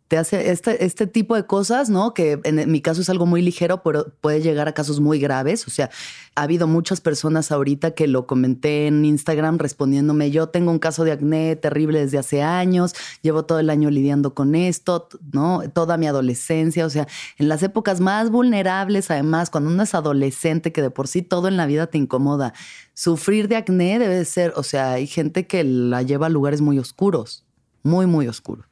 te 0.10 0.18
hace 0.18 0.50
este, 0.50 0.84
este 0.84 1.06
tipo 1.06 1.36
de 1.36 1.46
cosas, 1.46 1.92
¿no? 1.92 2.16
Que 2.16 2.40
en 2.44 2.72
mi 2.72 2.82
caso 2.82 3.02
es 3.02 3.10
algo 3.12 3.28
muy 3.28 3.44
ligero, 3.44 3.84
pero 3.84 4.12
puede 4.22 4.42
llegar 4.42 4.68
a 4.68 4.74
casos 4.74 5.00
muy 5.00 5.20
graves. 5.20 5.68
O 5.68 5.70
sea, 5.70 5.92
ha 6.34 6.42
habido 6.42 6.66
muchas 6.66 7.00
personas 7.00 7.52
ahorita 7.52 7.92
que 7.92 8.08
lo 8.08 8.26
comenté 8.26 8.88
en 8.88 9.06
Instagram 9.06 9.60
respondiéndome, 9.60 10.32
yo 10.32 10.50
tengo 10.50 10.72
un 10.72 10.80
caso 10.80 11.04
de 11.04 11.12
acné 11.12 11.56
terrible 11.56 12.00
desde 12.00 12.18
hace 12.18 12.42
años, 12.42 12.96
llevo 13.22 13.46
todo 13.46 13.60
el 13.60 13.70
año 13.70 13.92
lidiando 13.92 14.34
con 14.34 14.56
esto, 14.56 15.10
¿no? 15.32 15.62
Toda 15.74 15.98
mi 15.98 16.08
adolescencia, 16.08 16.88
o 16.88 16.90
sea, 16.90 17.08
en 17.38 17.48
las 17.48 17.62
épocas 17.62 18.00
más 18.00 18.32
vulnerables, 18.32 19.12
además, 19.12 19.52
cuando 19.52 19.70
uno 19.70 19.84
es 19.84 19.94
adolescente, 19.94 20.72
que 20.72 20.82
de 20.82 20.90
por 20.90 21.08
sí 21.08 21.22
todo 21.22 21.48
en 21.48 21.56
la 21.56 21.68
vida 21.68 21.86
te 21.86 22.00
incomoda, 22.00 22.56
sufrir 22.96 23.48
de 23.48 23.58
acné 23.58 24.00
debe 24.00 24.26
ser, 24.26 24.54
o 24.56 24.64
sea, 24.64 24.94
hay 24.94 25.06
gente 25.06 25.46
que 25.46 25.64
la 25.64 26.02
lleva 26.02 26.26
a 26.26 26.30
lugares 26.30 26.62
muy 26.62 26.80
oscuros, 26.80 27.46
muy, 27.84 28.08
muy 28.08 28.28
oscuros. 28.28 28.69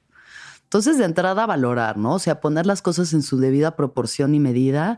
Entonces, 0.67 0.97
de 0.97 1.05
entrada, 1.05 1.45
valorar, 1.45 1.95
¿no? 1.95 2.15
O 2.15 2.19
sea, 2.19 2.41
poner 2.41 2.65
las 2.65 2.81
cosas 2.81 3.13
en 3.13 3.23
su 3.23 3.37
debida 3.37 3.77
proporción 3.77 4.35
y 4.35 4.41
medida, 4.41 4.97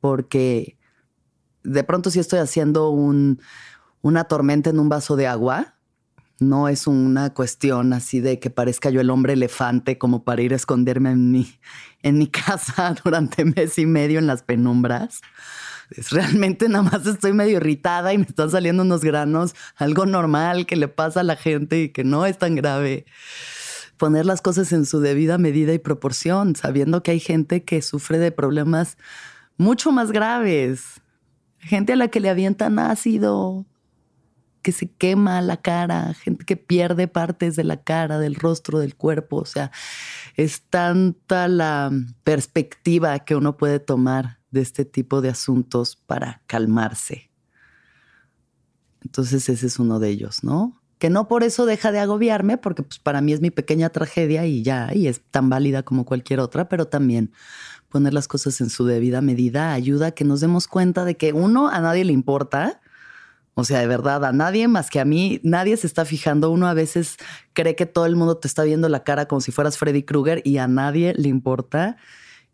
porque 0.00 0.78
de 1.62 1.84
pronto 1.84 2.10
si 2.10 2.20
estoy 2.20 2.38
haciendo 2.38 2.88
un, 2.88 3.38
una 4.00 4.24
tormenta 4.24 4.70
en 4.70 4.80
un 4.80 4.88
vaso 4.88 5.16
de 5.16 5.26
agua, 5.26 5.74
no 6.38 6.68
es 6.68 6.86
una 6.86 7.34
cuestión 7.34 7.92
así 7.92 8.20
de 8.20 8.38
que 8.38 8.48
parezca 8.48 8.88
yo 8.88 9.02
el 9.02 9.10
hombre 9.10 9.34
elefante 9.34 9.98
como 9.98 10.24
para 10.24 10.40
ir 10.40 10.54
a 10.54 10.56
esconderme 10.56 11.10
en 11.10 11.30
mi, 11.30 11.54
en 12.02 12.16
mi 12.16 12.26
casa 12.30 12.94
durante 13.04 13.44
mes 13.44 13.78
y 13.78 13.84
medio 13.84 14.18
en 14.18 14.26
las 14.26 14.42
penumbras. 14.42 15.20
Es 15.90 16.12
realmente 16.12 16.66
nada 16.70 16.84
más 16.84 17.06
estoy 17.06 17.34
medio 17.34 17.58
irritada 17.58 18.14
y 18.14 18.18
me 18.18 18.24
están 18.24 18.50
saliendo 18.50 18.84
unos 18.84 19.02
granos, 19.02 19.54
algo 19.76 20.06
normal 20.06 20.64
que 20.64 20.76
le 20.76 20.88
pasa 20.88 21.20
a 21.20 21.24
la 21.24 21.36
gente 21.36 21.82
y 21.82 21.88
que 21.90 22.04
no 22.04 22.24
es 22.24 22.38
tan 22.38 22.54
grave 22.54 23.04
poner 24.00 24.24
las 24.24 24.40
cosas 24.40 24.72
en 24.72 24.86
su 24.86 25.00
debida 25.00 25.36
medida 25.36 25.74
y 25.74 25.78
proporción, 25.78 26.56
sabiendo 26.56 27.02
que 27.02 27.10
hay 27.10 27.20
gente 27.20 27.64
que 27.64 27.82
sufre 27.82 28.18
de 28.18 28.32
problemas 28.32 28.96
mucho 29.58 29.92
más 29.92 30.10
graves. 30.10 31.02
Gente 31.58 31.92
a 31.92 31.96
la 31.96 32.08
que 32.08 32.18
le 32.18 32.30
avientan 32.30 32.78
ácido, 32.78 33.66
que 34.62 34.72
se 34.72 34.90
quema 34.90 35.42
la 35.42 35.58
cara, 35.58 36.14
gente 36.14 36.46
que 36.46 36.56
pierde 36.56 37.08
partes 37.08 37.56
de 37.56 37.64
la 37.64 37.82
cara, 37.82 38.18
del 38.18 38.36
rostro, 38.36 38.78
del 38.78 38.96
cuerpo. 38.96 39.36
O 39.36 39.44
sea, 39.44 39.70
es 40.34 40.62
tanta 40.62 41.46
la 41.46 41.90
perspectiva 42.24 43.18
que 43.18 43.36
uno 43.36 43.58
puede 43.58 43.80
tomar 43.80 44.38
de 44.50 44.62
este 44.62 44.86
tipo 44.86 45.20
de 45.20 45.28
asuntos 45.28 45.96
para 45.96 46.40
calmarse. 46.46 47.30
Entonces 49.02 49.46
ese 49.50 49.66
es 49.66 49.78
uno 49.78 49.98
de 49.98 50.08
ellos, 50.08 50.42
¿no? 50.42 50.79
Que 51.00 51.08
no 51.08 51.26
por 51.28 51.42
eso 51.42 51.64
deja 51.64 51.90
de 51.92 51.98
agobiarme, 51.98 52.58
porque 52.58 52.82
pues 52.82 52.98
para 52.98 53.22
mí 53.22 53.32
es 53.32 53.40
mi 53.40 53.50
pequeña 53.50 53.88
tragedia 53.88 54.44
y 54.44 54.62
ya, 54.62 54.90
y 54.94 55.08
es 55.08 55.22
tan 55.30 55.48
válida 55.48 55.82
como 55.82 56.04
cualquier 56.04 56.40
otra, 56.40 56.68
pero 56.68 56.86
también 56.86 57.32
poner 57.88 58.12
las 58.12 58.28
cosas 58.28 58.60
en 58.60 58.68
su 58.68 58.84
debida 58.84 59.22
medida 59.22 59.72
ayuda 59.72 60.08
a 60.08 60.10
que 60.12 60.24
nos 60.24 60.40
demos 60.40 60.68
cuenta 60.68 61.06
de 61.06 61.16
que 61.16 61.32
uno 61.32 61.68
a 61.70 61.80
nadie 61.80 62.04
le 62.04 62.12
importa, 62.12 62.82
o 63.54 63.64
sea, 63.64 63.80
de 63.80 63.86
verdad, 63.86 64.24
a 64.26 64.32
nadie 64.32 64.68
más 64.68 64.90
que 64.90 65.00
a 65.00 65.06
mí, 65.06 65.40
nadie 65.42 65.76
se 65.78 65.86
está 65.86 66.04
fijando. 66.04 66.50
Uno 66.50 66.68
a 66.68 66.74
veces 66.74 67.16
cree 67.52 67.74
que 67.74 67.84
todo 67.84 68.06
el 68.06 68.14
mundo 68.14 68.36
te 68.36 68.46
está 68.46 68.62
viendo 68.62 68.88
la 68.88 69.02
cara 69.02 69.26
como 69.26 69.40
si 69.40 69.52
fueras 69.52 69.76
Freddy 69.76 70.02
Krueger 70.02 70.40
y 70.44 70.58
a 70.58 70.68
nadie 70.68 71.14
le 71.16 71.28
importa. 71.28 71.96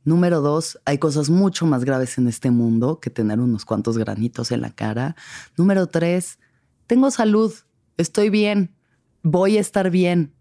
Número 0.04 0.40
dos, 0.40 0.78
hay 0.84 0.98
cosas 0.98 1.30
mucho 1.30 1.66
más 1.66 1.84
graves 1.84 2.16
en 2.16 2.28
este 2.28 2.50
mundo 2.50 3.00
que 3.00 3.10
tener 3.10 3.40
unos 3.40 3.64
cuantos 3.64 3.98
granitos 3.98 4.52
en 4.52 4.62
la 4.62 4.70
cara. 4.70 5.16
Número 5.56 5.88
tres, 5.88 6.38
tengo 6.86 7.10
salud 7.10 7.52
estoy 7.96 8.30
bien, 8.30 8.74
voy 9.22 9.58
a 9.58 9.60
estar 9.60 9.90
bien. 9.90 10.32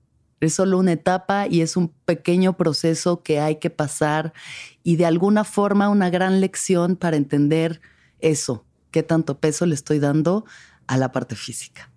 Es 0.42 0.54
solo 0.56 0.78
una 0.78 0.92
etapa 0.92 1.48
y 1.48 1.62
es 1.62 1.78
un 1.78 1.90
pequeño 2.06 2.58
proceso 2.58 3.24
que 3.24 3.40
hay 3.40 3.56
que 3.56 3.70
pasar 3.70 4.34
y 4.84 4.98
de 4.98 5.06
alguna 5.06 5.44
forma 5.44 5.90
una 5.90 6.10
gran 6.10 6.42
lección 6.42 6.98
para 6.98 7.18
entender 7.18 7.82
eso, 8.20 8.66
qué 8.92 9.02
tanto 9.02 9.40
peso 9.40 9.66
le 9.66 9.76
estoy 9.76 10.00
dando 10.00 10.46
a 10.88 10.98
la 10.98 11.12
parte 11.12 11.36
física. 11.36 11.90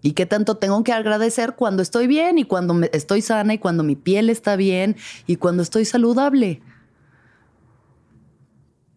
Y 0.00 0.12
qué 0.12 0.26
tanto 0.26 0.56
tengo 0.56 0.84
que 0.84 0.92
agradecer 0.92 1.56
cuando 1.56 1.82
estoy 1.82 2.06
bien 2.06 2.38
y 2.38 2.44
cuando 2.44 2.80
estoy 2.92 3.20
sana 3.20 3.54
y 3.54 3.58
cuando 3.58 3.82
mi 3.82 3.96
piel 3.96 4.30
está 4.30 4.54
bien 4.54 4.96
y 5.26 5.36
cuando 5.36 5.62
estoy 5.62 5.84
saludable. 5.84 6.62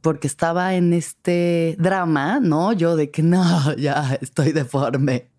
Porque 0.02 0.28
estaba 0.28 0.76
en 0.76 0.94
este 0.94 1.76
drama, 1.80 2.40
¿no? 2.40 2.74
Yo 2.74 2.96
de 2.96 3.10
que 3.10 3.24
no, 3.24 3.76
ya 3.76 4.18
estoy 4.22 4.52
deforme. 4.52 5.31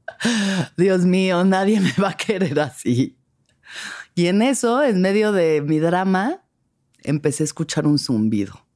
Dios 0.76 1.04
mío, 1.04 1.44
nadie 1.44 1.80
me 1.80 1.92
va 1.92 2.10
a 2.10 2.16
querer 2.16 2.58
así. 2.60 3.18
Y 4.14 4.26
en 4.26 4.42
eso, 4.42 4.82
en 4.82 5.00
medio 5.00 5.32
de 5.32 5.62
mi 5.62 5.78
drama, 5.78 6.44
empecé 7.02 7.42
a 7.42 7.44
escuchar 7.44 7.86
un 7.86 7.98
zumbido. 7.98 8.66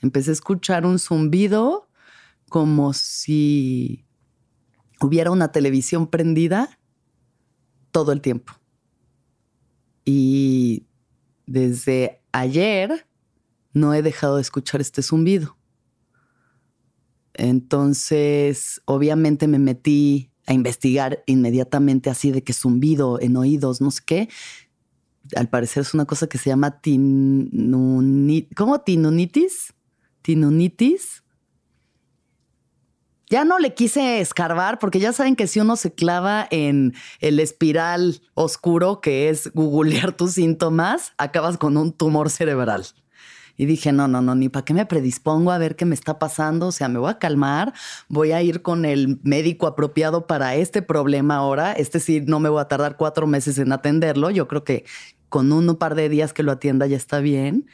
Empecé 0.00 0.30
a 0.30 0.34
escuchar 0.34 0.86
un 0.86 0.98
zumbido 0.98 1.88
como 2.48 2.92
si 2.92 4.04
hubiera 5.00 5.30
una 5.30 5.52
televisión 5.52 6.06
prendida 6.06 6.78
todo 7.90 8.12
el 8.12 8.20
tiempo. 8.20 8.52
Y 10.04 10.86
desde 11.46 12.22
ayer 12.32 13.06
no 13.72 13.94
he 13.94 14.02
dejado 14.02 14.36
de 14.36 14.42
escuchar 14.42 14.80
este 14.80 15.02
zumbido. 15.02 15.57
Entonces, 17.38 18.82
obviamente 18.84 19.46
me 19.46 19.60
metí 19.60 20.32
a 20.46 20.52
investigar 20.52 21.22
inmediatamente 21.26 22.10
así 22.10 22.32
de 22.32 22.42
que 22.42 22.52
zumbido 22.52 23.20
en 23.20 23.36
oídos, 23.36 23.80
no 23.80 23.90
sé 23.92 24.02
qué. 24.04 24.28
Al 25.36 25.48
parecer 25.48 25.82
es 25.82 25.94
una 25.94 26.04
cosa 26.04 26.26
que 26.26 26.36
se 26.36 26.50
llama 26.50 26.80
tinunitis. 26.80 28.50
¿Cómo 28.56 28.80
tinunitis? 28.80 29.72
Tinunitis. 30.22 31.22
ya 33.30 33.44
no 33.44 33.58
le 33.58 33.74
quise 33.74 34.20
escarbar 34.20 34.78
porque 34.78 34.98
ya 34.98 35.12
saben 35.12 35.36
que 35.36 35.46
si 35.46 35.60
uno 35.60 35.76
se 35.76 35.94
clava 35.94 36.48
en 36.50 36.94
el 37.20 37.38
espiral 37.40 38.22
oscuro 38.34 39.00
que 39.00 39.28
es 39.28 39.52
googlear 39.52 40.12
tus 40.16 40.32
síntomas, 40.32 41.12
acabas 41.18 41.56
con 41.56 41.76
un 41.76 41.92
tumor 41.92 42.30
cerebral. 42.30 42.86
Y 43.58 43.66
dije, 43.66 43.92
no, 43.92 44.06
no, 44.08 44.22
no, 44.22 44.36
ni 44.36 44.48
para 44.48 44.64
qué 44.64 44.72
me 44.72 44.86
predispongo 44.86 45.50
a 45.50 45.58
ver 45.58 45.76
qué 45.76 45.84
me 45.84 45.94
está 45.94 46.18
pasando. 46.18 46.68
O 46.68 46.72
sea, 46.72 46.88
me 46.88 46.98
voy 46.98 47.10
a 47.10 47.18
calmar, 47.18 47.74
voy 48.08 48.32
a 48.32 48.40
ir 48.40 48.62
con 48.62 48.84
el 48.84 49.20
médico 49.24 49.66
apropiado 49.66 50.26
para 50.26 50.54
este 50.54 50.80
problema 50.80 51.36
ahora. 51.36 51.72
Este 51.72 51.98
sí, 51.98 52.22
no 52.24 52.38
me 52.38 52.48
voy 52.48 52.60
a 52.60 52.68
tardar 52.68 52.96
cuatro 52.96 53.26
meses 53.26 53.58
en 53.58 53.72
atenderlo. 53.72 54.30
Yo 54.30 54.46
creo 54.48 54.62
que 54.62 54.84
con 55.28 55.52
un 55.52 55.76
par 55.76 55.96
de 55.96 56.08
días 56.08 56.32
que 56.32 56.44
lo 56.44 56.52
atienda 56.52 56.86
ya 56.86 56.96
está 56.96 57.18
bien. 57.18 57.66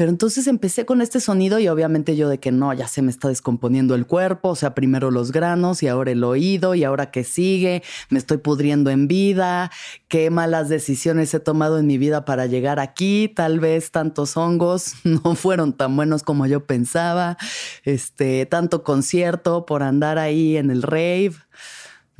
Pero 0.00 0.08
entonces 0.08 0.46
empecé 0.46 0.86
con 0.86 1.02
este 1.02 1.20
sonido 1.20 1.58
y 1.58 1.68
obviamente 1.68 2.16
yo 2.16 2.30
de 2.30 2.40
que 2.40 2.52
no, 2.52 2.72
ya 2.72 2.88
se 2.88 3.02
me 3.02 3.10
está 3.10 3.28
descomponiendo 3.28 3.94
el 3.94 4.06
cuerpo, 4.06 4.48
o 4.48 4.56
sea, 4.56 4.74
primero 4.74 5.10
los 5.10 5.30
granos 5.30 5.82
y 5.82 5.88
ahora 5.88 6.10
el 6.10 6.24
oído 6.24 6.74
y 6.74 6.84
ahora 6.84 7.10
qué 7.10 7.22
sigue, 7.22 7.82
me 8.08 8.18
estoy 8.18 8.38
pudriendo 8.38 8.88
en 8.88 9.08
vida, 9.08 9.70
qué 10.08 10.30
malas 10.30 10.70
decisiones 10.70 11.34
he 11.34 11.38
tomado 11.38 11.78
en 11.78 11.86
mi 11.86 11.98
vida 11.98 12.24
para 12.24 12.46
llegar 12.46 12.80
aquí, 12.80 13.28
tal 13.28 13.60
vez 13.60 13.90
tantos 13.90 14.38
hongos 14.38 14.94
no 15.04 15.34
fueron 15.34 15.74
tan 15.74 15.94
buenos 15.96 16.22
como 16.22 16.46
yo 16.46 16.64
pensaba, 16.64 17.36
este, 17.84 18.46
tanto 18.46 18.82
concierto 18.82 19.66
por 19.66 19.82
andar 19.82 20.16
ahí 20.16 20.56
en 20.56 20.70
el 20.70 20.80
rave. 20.80 21.34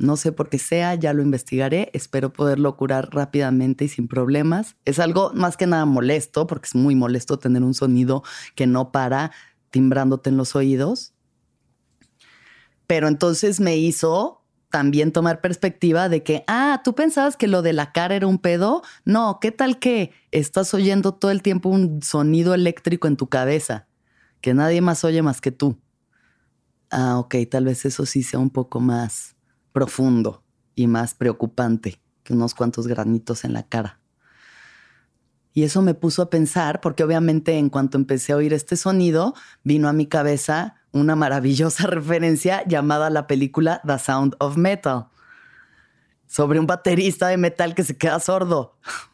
No 0.01 0.17
sé 0.17 0.31
por 0.31 0.49
qué 0.49 0.57
sea, 0.57 0.95
ya 0.95 1.13
lo 1.13 1.21
investigaré. 1.21 1.91
Espero 1.93 2.33
poderlo 2.33 2.75
curar 2.75 3.09
rápidamente 3.11 3.85
y 3.85 3.87
sin 3.87 4.07
problemas. 4.07 4.75
Es 4.83 4.97
algo 4.97 5.31
más 5.35 5.57
que 5.57 5.67
nada 5.67 5.85
molesto, 5.85 6.47
porque 6.47 6.65
es 6.65 6.75
muy 6.75 6.95
molesto 6.95 7.37
tener 7.37 7.61
un 7.61 7.75
sonido 7.75 8.23
que 8.55 8.65
no 8.65 8.91
para 8.91 9.31
timbrándote 9.69 10.31
en 10.31 10.37
los 10.37 10.55
oídos. 10.55 11.13
Pero 12.87 13.07
entonces 13.07 13.59
me 13.59 13.77
hizo 13.77 14.43
también 14.71 15.11
tomar 15.11 15.39
perspectiva 15.39 16.09
de 16.09 16.23
que, 16.23 16.43
ah, 16.47 16.81
tú 16.83 16.95
pensabas 16.95 17.37
que 17.37 17.47
lo 17.47 17.61
de 17.61 17.73
la 17.73 17.91
cara 17.91 18.15
era 18.15 18.25
un 18.25 18.39
pedo. 18.39 18.81
No, 19.05 19.37
¿qué 19.39 19.51
tal 19.51 19.77
que 19.77 20.13
estás 20.31 20.73
oyendo 20.73 21.13
todo 21.13 21.29
el 21.29 21.43
tiempo 21.43 21.69
un 21.69 22.01
sonido 22.01 22.55
eléctrico 22.55 23.07
en 23.07 23.17
tu 23.17 23.27
cabeza 23.27 23.87
que 24.41 24.55
nadie 24.55 24.81
más 24.81 25.03
oye 25.03 25.21
más 25.21 25.41
que 25.41 25.51
tú? 25.51 25.79
Ah, 26.89 27.19
ok, 27.19 27.35
tal 27.51 27.65
vez 27.65 27.85
eso 27.85 28.07
sí 28.07 28.23
sea 28.23 28.39
un 28.39 28.49
poco 28.49 28.79
más 28.79 29.35
profundo 29.71 30.43
y 30.75 30.87
más 30.87 31.13
preocupante 31.13 32.01
que 32.23 32.33
unos 32.33 32.53
cuantos 32.53 32.87
granitos 32.87 33.43
en 33.43 33.53
la 33.53 33.63
cara. 33.63 33.99
Y 35.53 35.63
eso 35.63 35.81
me 35.81 35.93
puso 35.93 36.21
a 36.21 36.29
pensar, 36.29 36.79
porque 36.79 37.03
obviamente 37.03 37.57
en 37.57 37.69
cuanto 37.69 37.97
empecé 37.97 38.31
a 38.31 38.37
oír 38.37 38.53
este 38.53 38.77
sonido, 38.77 39.33
vino 39.63 39.89
a 39.89 39.93
mi 39.93 40.05
cabeza 40.05 40.75
una 40.91 41.15
maravillosa 41.15 41.87
referencia 41.87 42.63
llamada 42.65 43.09
la 43.09 43.27
película 43.27 43.81
The 43.85 43.99
Sound 43.99 44.35
of 44.39 44.57
Metal, 44.57 45.07
sobre 46.27 46.59
un 46.59 46.67
baterista 46.67 47.27
de 47.27 47.37
metal 47.37 47.75
que 47.75 47.83
se 47.83 47.97
queda 47.97 48.19
sordo. 48.19 48.77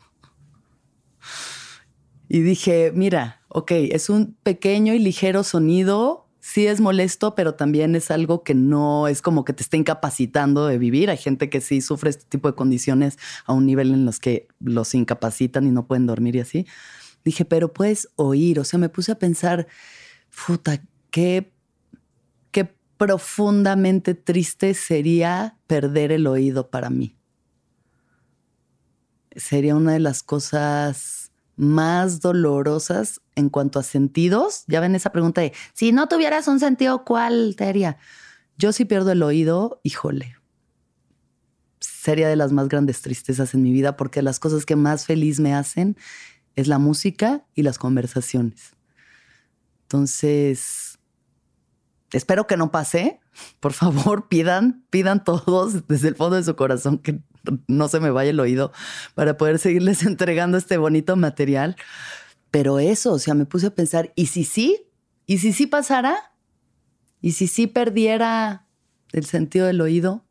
Y 2.29 2.41
dije, 2.41 2.91
mira, 2.93 3.41
ok, 3.47 3.71
es 3.71 4.09
un 4.09 4.35
pequeño 4.43 4.93
y 4.93 4.99
ligero 4.99 5.45
sonido 5.45 6.26
sí 6.57 6.65
es 6.65 6.81
molesto, 6.81 7.35
pero 7.35 7.53
también 7.53 7.95
es 7.95 8.09
algo 8.09 8.41
que 8.41 8.55
no 8.55 9.07
es 9.07 9.21
como 9.21 9.45
que 9.45 9.53
te 9.53 9.61
esté 9.61 9.77
incapacitando 9.77 10.65
de 10.65 10.79
vivir. 10.79 11.11
Hay 11.11 11.17
gente 11.17 11.51
que 11.51 11.61
sí 11.61 11.81
sufre 11.81 12.09
este 12.09 12.25
tipo 12.25 12.49
de 12.49 12.55
condiciones 12.55 13.19
a 13.45 13.53
un 13.53 13.67
nivel 13.67 13.93
en 13.93 14.05
los 14.05 14.19
que 14.19 14.47
los 14.59 14.95
incapacitan 14.95 15.67
y 15.67 15.69
no 15.69 15.85
pueden 15.85 16.07
dormir 16.07 16.35
y 16.35 16.39
así. 16.39 16.65
Dije, 17.23 17.45
pero 17.45 17.73
puedes 17.73 18.09
oír. 18.15 18.59
O 18.59 18.63
sea, 18.63 18.79
me 18.79 18.89
puse 18.89 19.11
a 19.11 19.19
pensar, 19.19 19.67
puta, 20.47 20.81
qué, 21.11 21.53
qué 22.49 22.73
profundamente 22.97 24.15
triste 24.15 24.73
sería 24.73 25.59
perder 25.67 26.11
el 26.11 26.25
oído 26.25 26.71
para 26.71 26.89
mí. 26.89 27.15
Sería 29.35 29.75
una 29.75 29.93
de 29.93 29.99
las 29.99 30.23
cosas 30.23 31.26
más 31.57 32.21
dolorosas 32.21 33.21
en 33.35 33.49
cuanto 33.49 33.79
a 33.79 33.83
sentidos? 33.83 34.63
Ya 34.67 34.79
ven 34.79 34.95
esa 34.95 35.11
pregunta 35.11 35.41
de, 35.41 35.53
si 35.73 35.91
no 35.91 36.07
tuvieras 36.07 36.47
un 36.47 36.59
sentido, 36.59 37.03
¿cuál 37.03 37.55
te 37.57 37.65
haría? 37.65 37.97
Yo 38.57 38.71
si 38.71 38.85
pierdo 38.85 39.11
el 39.11 39.21
oído, 39.21 39.81
híjole, 39.83 40.37
sería 41.79 42.29
de 42.29 42.35
las 42.35 42.51
más 42.53 42.69
grandes 42.69 43.01
tristezas 43.01 43.53
en 43.53 43.61
mi 43.61 43.71
vida 43.71 43.97
porque 43.97 44.21
las 44.21 44.39
cosas 44.39 44.65
que 44.65 44.75
más 44.75 45.05
feliz 45.05 45.39
me 45.39 45.53
hacen 45.53 45.97
es 46.55 46.67
la 46.67 46.79
música 46.79 47.45
y 47.53 47.63
las 47.63 47.77
conversaciones. 47.77 48.71
Entonces, 49.83 50.99
espero 52.11 52.47
que 52.47 52.57
no 52.57 52.71
pase. 52.71 53.19
Por 53.59 53.73
favor, 53.73 54.27
pidan, 54.29 54.85
pidan 54.89 55.23
todos 55.23 55.87
desde 55.87 56.09
el 56.09 56.15
fondo 56.15 56.35
de 56.35 56.43
su 56.43 56.55
corazón 56.55 56.97
que 56.97 57.21
no 57.67 57.87
se 57.87 57.99
me 57.99 58.09
vaya 58.09 58.31
el 58.31 58.39
oído 58.39 58.71
para 59.15 59.37
poder 59.37 59.59
seguirles 59.59 60.03
entregando 60.05 60.57
este 60.57 60.77
bonito 60.77 61.15
material. 61.15 61.75
Pero 62.51 62.79
eso, 62.79 63.13
o 63.13 63.19
sea, 63.19 63.33
me 63.33 63.45
puse 63.45 63.67
a 63.67 63.75
pensar, 63.75 64.13
¿y 64.15 64.27
si 64.27 64.43
sí? 64.43 64.87
¿Y 65.25 65.39
si 65.39 65.53
sí 65.53 65.67
pasara? 65.67 66.33
¿Y 67.21 67.33
si 67.33 67.47
sí 67.47 67.67
perdiera 67.67 68.67
el 69.11 69.25
sentido 69.25 69.67
del 69.67 69.81
oído? 69.81 70.25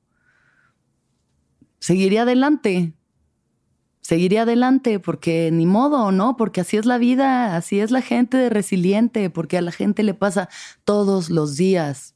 Seguiría 1.78 2.22
adelante. 2.22 2.94
Seguiría 4.00 4.42
adelante 4.42 4.98
porque 4.98 5.50
ni 5.52 5.66
modo, 5.66 6.10
¿no? 6.12 6.36
Porque 6.36 6.60
así 6.60 6.76
es 6.76 6.86
la 6.86 6.96
vida, 6.96 7.56
así 7.56 7.80
es 7.80 7.90
la 7.90 8.02
gente 8.02 8.36
de 8.36 8.50
resiliente, 8.50 9.30
porque 9.30 9.58
a 9.58 9.62
la 9.62 9.72
gente 9.72 10.02
le 10.02 10.14
pasa 10.14 10.48
todos 10.84 11.28
los 11.28 11.56
días. 11.56 12.15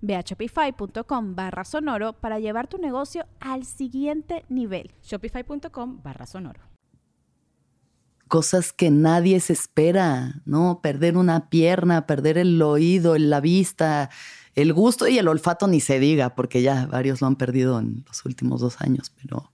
Ve 0.00 0.16
a 0.16 0.20
shopify.com 0.20 1.34
barra 1.34 1.64
sonoro 1.64 2.12
para 2.14 2.38
llevar 2.38 2.68
tu 2.68 2.78
negocio 2.78 3.26
al 3.40 3.64
siguiente 3.64 4.44
nivel. 4.48 4.90
Shopify.com 5.02 6.02
barra 6.02 6.26
sonoro. 6.26 6.60
Cosas 8.28 8.72
que 8.72 8.90
nadie 8.90 9.40
se 9.40 9.52
espera, 9.52 10.40
¿no? 10.46 10.80
Perder 10.82 11.18
una 11.18 11.50
pierna, 11.50 12.06
perder 12.06 12.38
el 12.38 12.60
oído, 12.62 13.18
la 13.18 13.40
vista, 13.40 14.08
el 14.54 14.72
gusto 14.72 15.06
y 15.06 15.18
el 15.18 15.28
olfato 15.28 15.66
ni 15.66 15.80
se 15.80 15.98
diga, 15.98 16.34
porque 16.34 16.62
ya 16.62 16.86
varios 16.86 17.20
lo 17.20 17.26
han 17.26 17.36
perdido 17.36 17.78
en 17.78 18.04
los 18.06 18.24
últimos 18.24 18.60
dos 18.62 18.80
años, 18.80 19.12
pero, 19.20 19.52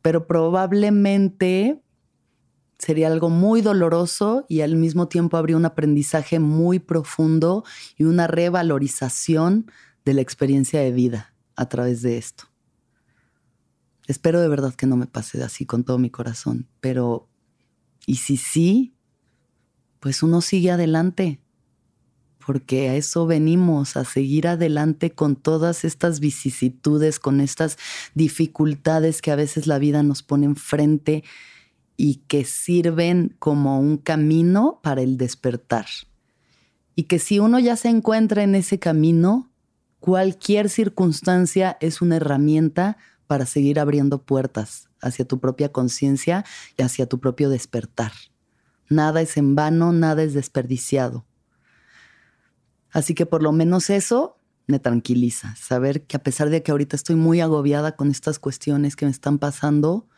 pero 0.00 0.28
probablemente 0.28 1.83
sería 2.84 3.06
algo 3.06 3.30
muy 3.30 3.62
doloroso 3.62 4.44
y 4.46 4.60
al 4.60 4.76
mismo 4.76 5.08
tiempo 5.08 5.38
habría 5.38 5.56
un 5.56 5.64
aprendizaje 5.64 6.38
muy 6.38 6.78
profundo 6.78 7.64
y 7.96 8.04
una 8.04 8.26
revalorización 8.26 9.70
de 10.04 10.12
la 10.12 10.20
experiencia 10.20 10.80
de 10.80 10.92
vida 10.92 11.34
a 11.56 11.66
través 11.68 12.02
de 12.02 12.18
esto. 12.18 12.44
Espero 14.06 14.42
de 14.42 14.48
verdad 14.48 14.74
que 14.74 14.86
no 14.86 14.96
me 14.96 15.06
pase 15.06 15.42
así 15.42 15.64
con 15.64 15.84
todo 15.84 15.98
mi 15.98 16.10
corazón, 16.10 16.68
pero 16.80 17.26
y 18.04 18.16
si 18.16 18.36
sí, 18.36 18.94
pues 19.98 20.22
uno 20.22 20.42
sigue 20.42 20.70
adelante, 20.70 21.40
porque 22.44 22.90
a 22.90 22.96
eso 22.96 23.26
venimos, 23.26 23.96
a 23.96 24.04
seguir 24.04 24.46
adelante 24.46 25.12
con 25.12 25.36
todas 25.36 25.86
estas 25.86 26.20
vicisitudes, 26.20 27.18
con 27.18 27.40
estas 27.40 27.78
dificultades 28.14 29.22
que 29.22 29.30
a 29.30 29.36
veces 29.36 29.66
la 29.66 29.78
vida 29.78 30.02
nos 30.02 30.22
pone 30.22 30.44
enfrente 30.44 31.24
y 31.96 32.16
que 32.26 32.44
sirven 32.44 33.36
como 33.38 33.78
un 33.78 33.98
camino 33.98 34.80
para 34.82 35.02
el 35.02 35.16
despertar. 35.16 35.86
Y 36.96 37.04
que 37.04 37.18
si 37.18 37.38
uno 37.38 37.58
ya 37.58 37.76
se 37.76 37.88
encuentra 37.88 38.42
en 38.42 38.54
ese 38.54 38.78
camino, 38.78 39.50
cualquier 40.00 40.68
circunstancia 40.68 41.76
es 41.80 42.02
una 42.02 42.16
herramienta 42.16 42.96
para 43.26 43.46
seguir 43.46 43.80
abriendo 43.80 44.22
puertas 44.22 44.88
hacia 45.00 45.24
tu 45.24 45.40
propia 45.40 45.72
conciencia 45.72 46.44
y 46.76 46.82
hacia 46.82 47.06
tu 47.06 47.20
propio 47.20 47.48
despertar. 47.48 48.12
Nada 48.88 49.20
es 49.22 49.36
en 49.36 49.54
vano, 49.54 49.92
nada 49.92 50.22
es 50.22 50.34
desperdiciado. 50.34 51.24
Así 52.90 53.14
que 53.14 53.26
por 53.26 53.42
lo 53.42 53.52
menos 53.52 53.90
eso 53.90 54.38
me 54.66 54.78
tranquiliza, 54.78 55.54
saber 55.56 56.06
que 56.06 56.16
a 56.16 56.22
pesar 56.22 56.48
de 56.48 56.62
que 56.62 56.70
ahorita 56.70 56.96
estoy 56.96 57.16
muy 57.16 57.40
agobiada 57.40 57.96
con 57.96 58.10
estas 58.10 58.38
cuestiones 58.38 58.96
que 58.96 59.04
me 59.04 59.10
están 59.10 59.38
pasando, 59.38 60.08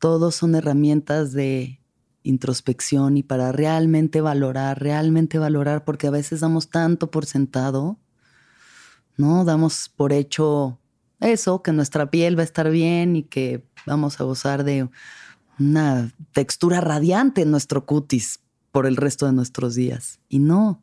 todos 0.00 0.34
son 0.34 0.56
herramientas 0.56 1.32
de 1.32 1.78
introspección 2.22 3.16
y 3.16 3.22
para 3.22 3.52
realmente 3.52 4.20
valorar, 4.20 4.80
realmente 4.80 5.38
valorar, 5.38 5.84
porque 5.84 6.08
a 6.08 6.10
veces 6.10 6.40
damos 6.40 6.68
tanto 6.68 7.10
por 7.10 7.26
sentado, 7.26 7.98
¿no? 9.16 9.44
Damos 9.44 9.88
por 9.88 10.12
hecho 10.12 10.80
eso, 11.20 11.62
que 11.62 11.72
nuestra 11.72 12.10
piel 12.10 12.36
va 12.36 12.42
a 12.42 12.44
estar 12.44 12.70
bien 12.70 13.14
y 13.14 13.22
que 13.22 13.64
vamos 13.86 14.20
a 14.20 14.24
gozar 14.24 14.64
de 14.64 14.88
una 15.58 16.12
textura 16.32 16.80
radiante 16.80 17.42
en 17.42 17.50
nuestro 17.50 17.84
cutis 17.86 18.40
por 18.72 18.86
el 18.86 18.96
resto 18.96 19.26
de 19.26 19.32
nuestros 19.32 19.74
días. 19.74 20.20
Y 20.28 20.38
no, 20.38 20.82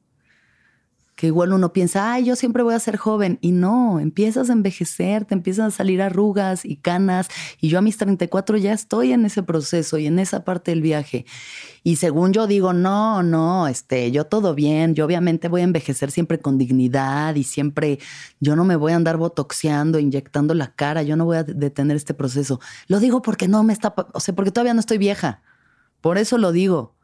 que 1.17 1.25
igual 1.25 1.51
uno 1.51 1.73
piensa, 1.73 2.13
ay, 2.13 2.25
yo 2.25 2.35
siempre 2.35 2.61
voy 2.61 2.75
a 2.75 2.79
ser 2.79 2.95
joven. 2.95 3.39
Y 3.41 3.51
no, 3.51 3.99
empiezas 3.99 4.51
a 4.51 4.53
envejecer, 4.53 5.25
te 5.25 5.33
empiezan 5.33 5.65
a 5.65 5.71
salir 5.71 5.99
arrugas 5.99 6.63
y 6.63 6.75
canas. 6.75 7.27
Y 7.59 7.69
yo 7.69 7.79
a 7.79 7.81
mis 7.81 7.97
34 7.97 8.57
ya 8.57 8.71
estoy 8.71 9.13
en 9.13 9.25
ese 9.25 9.41
proceso 9.41 9.97
y 9.97 10.05
en 10.05 10.19
esa 10.19 10.45
parte 10.45 10.69
del 10.69 10.83
viaje. 10.83 11.25
Y 11.81 11.95
según 11.95 12.33
yo 12.33 12.45
digo, 12.45 12.71
no, 12.71 13.23
no, 13.23 13.67
este, 13.67 14.11
yo 14.11 14.25
todo 14.25 14.53
bien. 14.53 14.93
Yo 14.93 15.05
obviamente 15.05 15.47
voy 15.47 15.61
a 15.61 15.63
envejecer 15.63 16.11
siempre 16.11 16.37
con 16.37 16.59
dignidad 16.59 17.33
y 17.33 17.43
siempre, 17.43 17.97
yo 18.39 18.55
no 18.55 18.63
me 18.63 18.75
voy 18.75 18.91
a 18.91 18.97
andar 18.97 19.17
botoxeando, 19.17 19.97
inyectando 19.97 20.53
la 20.53 20.75
cara. 20.75 21.01
Yo 21.01 21.15
no 21.15 21.25
voy 21.25 21.37
a 21.37 21.43
detener 21.43 21.97
este 21.97 22.13
proceso. 22.13 22.59
Lo 22.87 22.99
digo 22.99 23.23
porque 23.23 23.47
no 23.47 23.63
me 23.63 23.73
está, 23.73 23.95
o 24.13 24.19
sea, 24.19 24.35
porque 24.35 24.51
todavía 24.51 24.75
no 24.75 24.81
estoy 24.81 24.99
vieja. 24.99 25.41
Por 25.99 26.19
eso 26.19 26.37
lo 26.37 26.51
digo. 26.51 26.96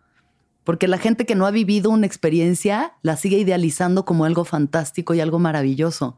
Porque 0.63 0.87
la 0.87 0.97
gente 0.97 1.25
que 1.25 1.35
no 1.35 1.45
ha 1.45 1.51
vivido 1.51 1.89
una 1.89 2.05
experiencia 2.05 2.93
la 3.01 3.17
sigue 3.17 3.37
idealizando 3.37 4.05
como 4.05 4.25
algo 4.25 4.45
fantástico 4.45 5.13
y 5.13 5.19
algo 5.19 5.39
maravilloso. 5.39 6.17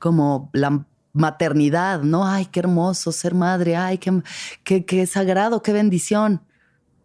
Como 0.00 0.50
la 0.52 0.86
maternidad, 1.12 2.02
¿no? 2.02 2.26
Ay, 2.26 2.46
qué 2.46 2.60
hermoso 2.60 3.12
ser 3.12 3.34
madre, 3.34 3.76
ay, 3.76 3.98
qué, 3.98 4.22
qué, 4.64 4.84
qué 4.84 5.06
sagrado, 5.06 5.62
qué 5.62 5.72
bendición. 5.72 6.42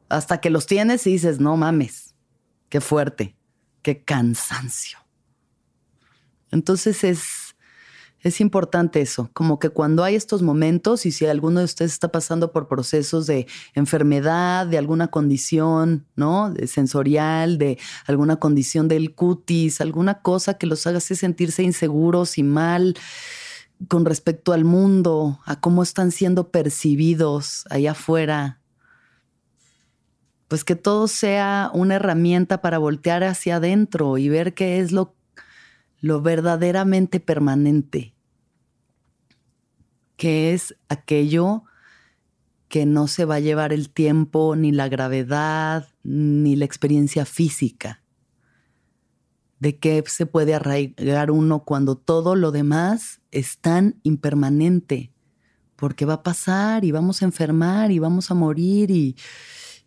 Hasta 0.10 0.41
que 0.41 0.50
los 0.50 0.65
tienes 0.65 1.06
y 1.08 1.13
dices, 1.13 1.39
no 1.39 1.58
mames, 1.58 2.15
qué 2.69 2.82
fuerte, 2.82 3.36
qué 3.82 4.04
cansancio. 4.04 5.00
Entonces 6.52 7.04
es 7.04 7.53
es 8.23 8.39
importante 8.39 9.01
eso, 9.01 9.29
como 9.33 9.59
que 9.59 9.69
cuando 9.69 10.03
hay 10.03 10.15
estos 10.15 10.41
momentos 10.41 11.05
y 11.05 11.12
si 11.12 11.25
alguno 11.25 11.59
de 11.59 11.65
ustedes 11.65 11.91
está 11.91 12.07
pasando 12.07 12.53
por 12.53 12.69
procesos 12.69 13.27
de 13.27 13.47
enfermedad, 13.75 14.65
de 14.65 14.77
alguna 14.77 15.09
condición, 15.09 16.05
¿no? 16.15 16.49
De 16.49 16.67
sensorial, 16.67 17.57
de 17.57 17.77
alguna 18.07 18.38
condición 18.38 18.88
del 18.88 19.13
cutis, 19.13 19.81
alguna 19.81 20.21
cosa 20.21 20.53
que 20.53 20.67
los 20.67 20.88
haga 20.88 21.01
sentirse 21.01 21.63
inseguros 21.63 22.38
y 22.38 22.43
mal 22.43 22.95
con 23.89 24.05
respecto 24.05 24.53
al 24.53 24.63
mundo, 24.63 25.39
a 25.45 25.59
cómo 25.59 25.83
están 25.83 26.12
siendo 26.12 26.49
percibidos 26.49 27.65
allá 27.69 27.91
afuera, 27.91 28.62
pues 30.47 30.63
que 30.63 30.77
todo 30.77 31.09
sea 31.09 31.69
una 31.73 31.95
herramienta 31.95 32.62
para 32.62 32.77
voltear 32.77 33.25
hacia 33.25 33.57
adentro 33.57 34.17
y 34.17 34.29
ver 34.29 34.53
qué 34.53 34.79
es 34.79 34.93
lo, 34.93 35.13
lo 35.99 36.21
verdaderamente 36.21 37.19
permanente 37.19 38.12
que 40.17 40.54
es 40.54 40.76
aquello 40.89 41.63
que 42.67 42.86
no 42.86 43.08
se 43.08 43.26
va 43.26 43.36
a 43.36 43.39
llevar 43.39 43.71
el 43.71 43.89
tiempo, 43.89 44.56
ni 44.56 44.71
la 44.71 44.89
gravedad, 44.89 45.89
ni 46.02 46.56
la 46.56 46.65
experiencia 46.65 47.23
física. 47.23 48.02
De 49.60 49.78
qué 49.78 50.04
se 50.08 50.26
puede 50.26 50.56
arraigar 50.56 51.30
uno 51.30 51.65
cuando 51.65 51.95
todo 51.95 52.36
lo 52.36 52.52
demás 52.52 53.21
es 53.32 53.60
tan 53.60 53.99
impermanente, 54.02 55.12
porque 55.76 56.06
va 56.06 56.15
a 56.15 56.23
pasar 56.23 56.84
y 56.84 56.91
vamos 56.91 57.21
a 57.21 57.26
enfermar 57.26 57.91
y 57.91 57.99
vamos 57.99 58.32
a 58.32 58.34
morir 58.34 58.89
y, 58.89 59.15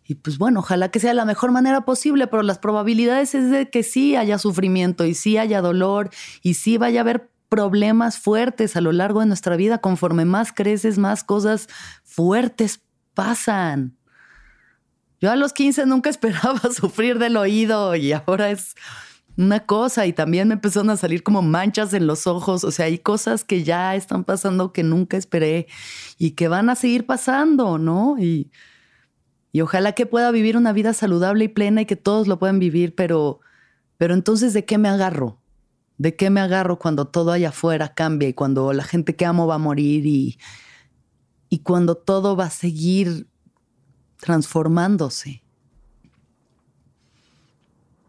y 0.05 0.15
pues 0.15 0.37
bueno, 0.37 0.61
ojalá 0.61 0.89
que 0.89 1.01
sea 1.01 1.13
la 1.13 1.25
mejor 1.25 1.51
manera 1.51 1.83
posible, 1.83 2.27
pero 2.27 2.41
las 2.41 2.59
probabilidades 2.59 3.35
es 3.35 3.51
de 3.51 3.69
que 3.69 3.83
sí 3.83 4.15
haya 4.15 4.37
sufrimiento 4.37 5.05
y 5.05 5.13
sí 5.13 5.37
haya 5.37 5.61
dolor 5.61 6.09
y 6.41 6.53
sí 6.53 6.77
vaya 6.77 7.01
a 7.01 7.03
haber 7.03 7.29
problemas 7.49 8.17
fuertes 8.17 8.75
a 8.75 8.81
lo 8.81 8.91
largo 8.91 9.21
de 9.21 9.25
nuestra 9.25 9.55
vida. 9.55 9.79
Conforme 9.79 10.25
más 10.25 10.51
creces, 10.51 10.97
más 10.97 11.23
cosas 11.23 11.67
fuertes 12.03 12.81
pasan. 13.13 13.97
Yo 15.19 15.31
a 15.31 15.35
los 15.35 15.53
15 15.53 15.85
nunca 15.85 16.09
esperaba 16.11 16.59
sufrir 16.73 17.19
del 17.19 17.37
oído 17.37 17.95
y 17.95 18.11
ahora 18.11 18.51
es 18.51 18.75
una 19.37 19.59
cosa 19.59 20.07
y 20.07 20.13
también 20.13 20.47
me 20.47 20.55
empezaron 20.55 20.89
a 20.89 20.97
salir 20.97 21.21
como 21.21 21.41
manchas 21.41 21.93
en 21.93 22.07
los 22.07 22.27
ojos. 22.27 22.63
O 22.63 22.71
sea, 22.71 22.85
hay 22.87 22.97
cosas 22.97 23.43
que 23.43 23.63
ya 23.63 23.95
están 23.95 24.23
pasando 24.23 24.73
que 24.73 24.83
nunca 24.83 25.15
esperé 25.15 25.67
y 26.17 26.31
que 26.31 26.47
van 26.47 26.69
a 26.69 26.75
seguir 26.75 27.05
pasando, 27.05 27.77
¿no? 27.77 28.17
Y, 28.19 28.51
y 29.51 29.61
ojalá 29.61 29.93
que 29.93 30.05
pueda 30.05 30.31
vivir 30.31 30.57
una 30.57 30.73
vida 30.73 30.93
saludable 30.93 31.45
y 31.45 31.49
plena 31.49 31.81
y 31.81 31.85
que 31.85 31.95
todos 31.95 32.27
lo 32.27 32.39
puedan 32.39 32.59
vivir, 32.59 32.95
pero, 32.95 33.39
pero 33.97 34.13
entonces, 34.13 34.53
¿de 34.53 34.65
qué 34.65 34.77
me 34.77 34.89
agarro? 34.89 35.39
¿De 35.97 36.15
qué 36.15 36.29
me 36.29 36.41
agarro 36.41 36.77
cuando 36.77 37.05
todo 37.05 37.31
allá 37.31 37.49
afuera 37.49 37.93
cambia 37.93 38.29
y 38.29 38.33
cuando 38.33 38.71
la 38.73 38.83
gente 38.83 39.15
que 39.15 39.25
amo 39.25 39.47
va 39.47 39.55
a 39.55 39.59
morir 39.59 40.05
y, 40.05 40.37
y 41.49 41.59
cuando 41.59 41.95
todo 41.95 42.35
va 42.35 42.45
a 42.45 42.49
seguir 42.51 43.27
transformándose? 44.19 45.43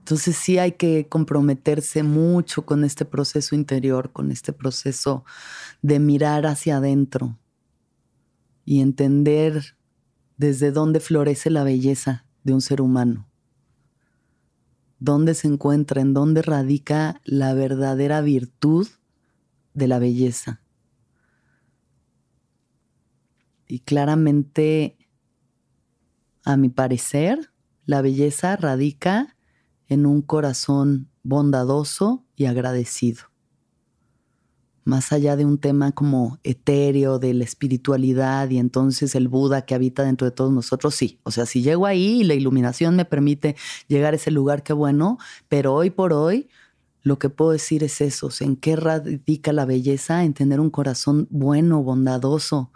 Entonces 0.01 0.37
sí 0.37 0.59
hay 0.59 0.72
que 0.72 1.07
comprometerse 1.09 2.03
mucho 2.03 2.64
con 2.64 2.85
este 2.85 3.05
proceso 3.05 3.55
interior, 3.55 4.11
con 4.12 4.31
este 4.31 4.53
proceso 4.53 5.24
de 5.83 5.98
mirar 5.98 6.46
hacia 6.46 6.79
adentro 6.79 7.38
y 8.64 8.81
entender 8.81 9.77
desde 10.37 10.72
dónde 10.72 11.01
florece 11.01 11.51
la 11.51 11.64
belleza 11.64 12.24
de 12.42 12.55
un 12.55 12.61
ser 12.61 12.81
humano 12.81 13.29
dónde 14.98 15.34
se 15.34 15.48
encuentra, 15.48 16.00
en 16.00 16.14
dónde 16.14 16.42
radica 16.42 17.20
la 17.24 17.54
verdadera 17.54 18.20
virtud 18.20 18.88
de 19.74 19.88
la 19.88 19.98
belleza. 19.98 20.62
Y 23.66 23.80
claramente, 23.80 24.96
a 26.44 26.56
mi 26.56 26.68
parecer, 26.68 27.52
la 27.84 28.02
belleza 28.02 28.56
radica 28.56 29.37
en 29.87 30.06
un 30.06 30.22
corazón 30.22 31.11
bondadoso 31.22 32.24
y 32.34 32.46
agradecido 32.46 33.28
más 34.88 35.12
allá 35.12 35.37
de 35.37 35.44
un 35.44 35.59
tema 35.59 35.92
como 35.92 36.38
etéreo, 36.44 37.18
de 37.18 37.35
la 37.35 37.44
espiritualidad 37.44 38.48
y 38.48 38.57
entonces 38.57 39.14
el 39.14 39.29
Buda 39.29 39.66
que 39.66 39.74
habita 39.74 40.03
dentro 40.03 40.24
de 40.24 40.31
todos 40.31 40.51
nosotros, 40.51 40.94
sí. 40.94 41.20
O 41.24 41.31
sea, 41.31 41.44
si 41.44 41.61
llego 41.61 41.85
ahí 41.85 42.22
y 42.22 42.24
la 42.24 42.33
iluminación 42.33 42.96
me 42.96 43.05
permite 43.05 43.55
llegar 43.87 44.14
a 44.14 44.16
ese 44.16 44.31
lugar, 44.31 44.62
qué 44.62 44.72
bueno, 44.72 45.18
pero 45.46 45.74
hoy 45.74 45.90
por 45.90 46.14
hoy 46.14 46.48
lo 47.03 47.18
que 47.18 47.29
puedo 47.29 47.51
decir 47.51 47.85
es 47.85 48.01
eso, 48.01 48.31
en 48.40 48.57
qué 48.57 48.77
radica 48.77 49.53
la 49.53 49.66
belleza, 49.66 50.24
en 50.24 50.33
tener 50.33 50.59
un 50.59 50.70
corazón 50.70 51.29
bueno, 51.29 51.83
bondadoso, 51.83 52.72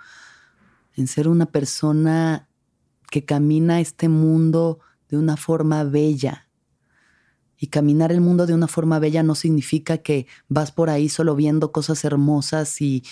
en 0.94 1.07
ser 1.07 1.29
una 1.29 1.46
persona 1.46 2.46
que 3.11 3.25
camina 3.25 3.81
este 3.81 4.11
mundo 4.11 4.81
de 5.09 5.16
una 5.16 5.38
forma 5.38 5.83
bella, 5.85 6.46
y 7.62 7.68
caminar 7.68 8.11
el 8.11 8.20
mundo 8.20 8.44
de 8.44 8.55
una 8.55 8.66
forma 8.66 8.98
bella 8.98 9.22
no 9.22 9.37
significa 9.37 9.98
que 9.98 10.27
vas 10.48 10.72
por 10.72 10.90
ahí 10.90 11.09
solo 11.09 11.37
viendo 11.37 11.70
cosas 11.70 12.05
hermosas 12.05 12.81
y, 12.81 13.05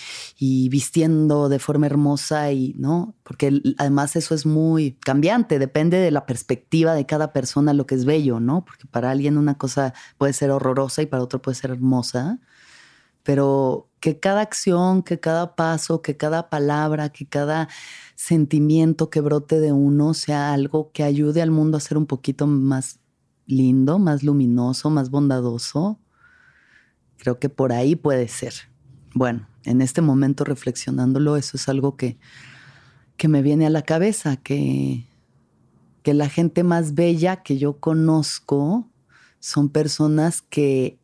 vistiendo 0.69 1.47
de 1.47 1.57
forma 1.57 1.85
hermosa 1.85 2.51
y 2.51 2.73
no, 2.77 3.15
porque 3.23 3.61
además 3.77 4.17
eso 4.17 4.35
es 4.35 4.45
muy 4.45 4.97
cambiante, 5.05 5.57
depende 5.57 5.99
de 5.99 6.11
la 6.11 6.25
perspectiva 6.25 6.95
de 6.95 7.05
cada 7.05 7.31
persona 7.31 7.73
lo 7.73 7.85
que 7.85 7.95
es 7.95 8.03
bello, 8.03 8.41
¿no? 8.41 8.65
Porque 8.65 8.87
para 8.87 9.11
alguien 9.11 9.37
una 9.37 9.57
cosa 9.57 9.93
puede 10.17 10.33
ser 10.33 10.51
horrorosa 10.51 11.01
y 11.01 11.05
para 11.05 11.23
otro 11.23 11.41
puede 11.41 11.55
ser 11.55 11.71
hermosa, 11.71 12.39
pero 13.23 13.89
que 14.01 14.19
cada 14.19 14.41
acción, 14.41 15.01
que 15.01 15.21
cada 15.21 15.55
paso, 15.55 16.01
que 16.01 16.17
cada 16.17 16.49
palabra, 16.49 17.07
que 17.07 17.25
cada 17.25 17.69
sentimiento 18.15 19.09
que 19.09 19.21
brote 19.21 19.61
de 19.61 19.71
uno 19.71 20.13
sea 20.13 20.51
algo 20.51 20.91
que 20.91 21.03
ayude 21.03 21.41
al 21.41 21.51
mundo 21.51 21.77
a 21.77 21.79
ser 21.79 21.97
un 21.97 22.05
poquito 22.05 22.47
más 22.47 23.00
lindo, 23.51 23.99
más 23.99 24.23
luminoso, 24.23 24.89
más 24.89 25.09
bondadoso. 25.09 25.99
Creo 27.17 27.39
que 27.39 27.49
por 27.49 27.71
ahí 27.71 27.95
puede 27.95 28.27
ser. 28.27 28.53
Bueno, 29.13 29.47
en 29.63 29.81
este 29.81 30.01
momento 30.01 30.43
reflexionándolo, 30.43 31.37
eso 31.37 31.57
es 31.57 31.69
algo 31.69 31.97
que, 31.97 32.17
que 33.17 33.27
me 33.27 33.41
viene 33.41 33.67
a 33.67 33.69
la 33.69 33.83
cabeza, 33.83 34.37
que, 34.37 35.05
que 36.01 36.13
la 36.13 36.29
gente 36.29 36.63
más 36.63 36.95
bella 36.95 37.43
que 37.43 37.57
yo 37.57 37.79
conozco 37.79 38.87
son 39.39 39.69
personas 39.69 40.41
que 40.41 40.97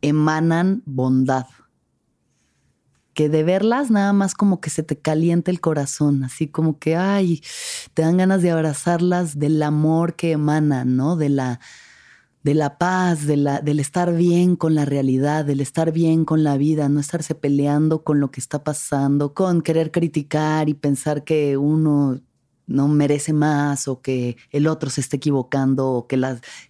emanan 0.00 0.82
bondad. 0.86 1.46
Que 3.14 3.28
de 3.28 3.44
verlas 3.44 3.90
nada 3.90 4.12
más 4.12 4.34
como 4.34 4.60
que 4.60 4.70
se 4.70 4.82
te 4.82 4.98
calienta 4.98 5.50
el 5.50 5.60
corazón, 5.60 6.24
así 6.24 6.48
como 6.48 6.78
que, 6.78 6.96
ay, 6.96 7.42
te 7.94 8.02
dan 8.02 8.16
ganas 8.16 8.42
de 8.42 8.50
abrazarlas 8.50 9.38
del 9.38 9.62
amor 9.62 10.14
que 10.14 10.32
emanan, 10.32 10.96
¿no? 10.96 11.16
De 11.16 11.28
la, 11.28 11.60
de 12.42 12.54
la 12.54 12.76
paz, 12.76 13.26
de 13.26 13.38
la, 13.38 13.60
del 13.60 13.80
estar 13.80 14.14
bien 14.14 14.56
con 14.56 14.74
la 14.74 14.84
realidad, 14.84 15.44
del 15.44 15.60
estar 15.60 15.92
bien 15.92 16.24
con 16.24 16.44
la 16.44 16.56
vida, 16.58 16.88
no 16.88 17.00
estarse 17.00 17.34
peleando 17.34 18.04
con 18.04 18.20
lo 18.20 18.30
que 18.30 18.40
está 18.40 18.62
pasando, 18.62 19.32
con 19.32 19.62
querer 19.62 19.90
criticar 19.90 20.68
y 20.68 20.74
pensar 20.74 21.24
que 21.24 21.56
uno 21.56 22.20
no 22.66 22.88
merece 22.88 23.32
más 23.32 23.88
o 23.88 24.00
que 24.00 24.36
el 24.50 24.66
otro 24.66 24.90
se 24.90 25.00
esté 25.00 25.16
equivocando 25.16 25.90
o 25.90 26.06
que 26.06 26.20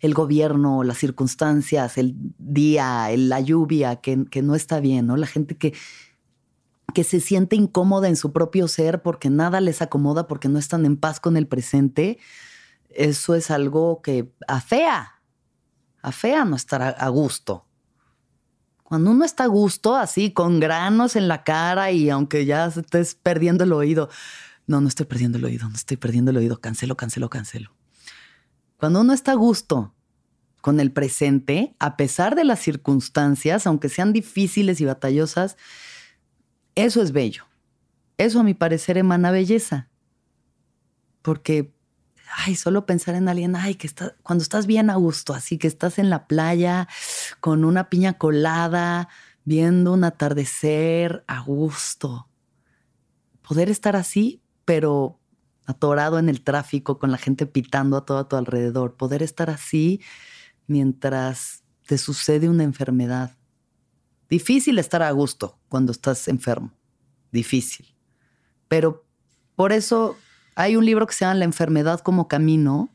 el 0.00 0.14
gobierno, 0.14 0.82
las 0.84 0.98
circunstancias, 0.98 1.98
el 1.98 2.14
día, 2.38 3.08
la 3.16 3.40
lluvia, 3.40 3.96
que, 3.96 4.24
que, 4.30 4.42
no 4.42 4.54
está 4.54 4.80
bien, 4.80 5.06
¿no? 5.06 5.16
La 5.16 5.26
gente 5.26 5.56
que, 5.56 5.72
que 6.92 7.04
se 7.04 7.20
siente 7.20 7.56
incómoda 7.56 8.08
en 8.08 8.16
su 8.16 8.32
propio 8.32 8.68
ser 8.68 9.02
porque 9.02 9.30
nada 9.30 9.60
les 9.60 9.82
acomoda, 9.82 10.26
porque 10.26 10.48
no 10.48 10.58
están 10.58 10.84
en 10.84 10.96
paz 10.96 11.20
con 11.20 11.36
el 11.36 11.46
presente, 11.46 12.18
eso 12.90 13.34
es 13.34 13.50
algo 13.50 14.02
que 14.02 14.32
afea, 14.46 15.20
afea 16.02 16.44
no 16.44 16.56
estar 16.56 16.82
a 16.98 17.08
gusto. 17.08 17.66
Cuando 18.84 19.10
uno 19.10 19.24
está 19.24 19.44
a 19.44 19.48
gusto, 19.48 19.96
así, 19.96 20.30
con 20.30 20.60
granos 20.60 21.16
en 21.16 21.26
la 21.26 21.42
cara 21.42 21.90
y 21.90 22.10
aunque 22.10 22.44
ya 22.44 22.66
estés 22.66 23.14
perdiendo 23.14 23.64
el 23.64 23.72
oído, 23.72 24.10
no, 24.66 24.80
no 24.80 24.88
estoy 24.88 25.06
perdiendo 25.06 25.38
el 25.38 25.44
oído, 25.46 25.68
no 25.68 25.74
estoy 25.74 25.96
perdiendo 25.96 26.30
el 26.30 26.36
oído, 26.36 26.60
cancelo, 26.60 26.96
cancelo, 26.96 27.30
cancelo. 27.30 27.74
Cuando 28.76 29.00
uno 29.00 29.12
está 29.12 29.32
a 29.32 29.36
gusto 29.36 29.94
con 30.60 30.80
el 30.80 30.92
presente, 30.92 31.74
a 31.78 31.96
pesar 31.96 32.36
de 32.36 32.44
las 32.44 32.60
circunstancias, 32.60 33.66
aunque 33.66 33.88
sean 33.88 34.12
difíciles 34.12 34.80
y 34.80 34.84
batallosas, 34.84 35.56
eso 36.74 37.02
es 37.02 37.12
bello. 37.12 37.44
Eso 38.16 38.40
a 38.40 38.44
mi 38.44 38.54
parecer 38.54 38.98
emana 38.98 39.30
belleza. 39.30 39.88
Porque, 41.22 41.74
ay, 42.36 42.54
solo 42.54 42.86
pensar 42.86 43.14
en 43.14 43.28
alguien, 43.28 43.56
ay, 43.56 43.74
que 43.74 43.86
está, 43.86 44.16
cuando 44.22 44.42
estás 44.42 44.66
bien 44.66 44.90
a 44.90 44.96
gusto, 44.96 45.34
así 45.34 45.58
que 45.58 45.66
estás 45.66 45.98
en 45.98 46.10
la 46.10 46.26
playa 46.26 46.88
con 47.40 47.64
una 47.64 47.88
piña 47.90 48.18
colada, 48.18 49.08
viendo 49.44 49.92
un 49.92 50.04
atardecer 50.04 51.24
a 51.26 51.40
gusto. 51.40 52.28
Poder 53.42 53.68
estar 53.70 53.96
así 53.96 54.40
pero 54.64 55.20
atorado 55.66 56.18
en 56.18 56.28
el 56.28 56.42
tráfico 56.42 56.98
con 56.98 57.10
la 57.10 57.18
gente 57.18 57.46
pitando 57.46 57.96
a 57.96 58.04
todo 58.04 58.18
a 58.18 58.28
tu 58.28 58.36
alrededor. 58.36 58.96
Poder 58.96 59.22
estar 59.22 59.50
así 59.50 60.00
mientras 60.66 61.62
te 61.86 61.98
sucede 61.98 62.48
una 62.48 62.64
enfermedad. 62.64 63.36
Difícil 64.28 64.78
estar 64.78 65.02
a 65.02 65.10
gusto 65.10 65.58
cuando 65.68 65.92
estás 65.92 66.28
enfermo. 66.28 66.72
Difícil. 67.32 67.94
Pero 68.68 69.04
por 69.56 69.72
eso 69.72 70.16
hay 70.54 70.76
un 70.76 70.84
libro 70.84 71.06
que 71.06 71.14
se 71.14 71.24
llama 71.24 71.34
La 71.34 71.44
enfermedad 71.44 72.00
como 72.00 72.28
camino, 72.28 72.93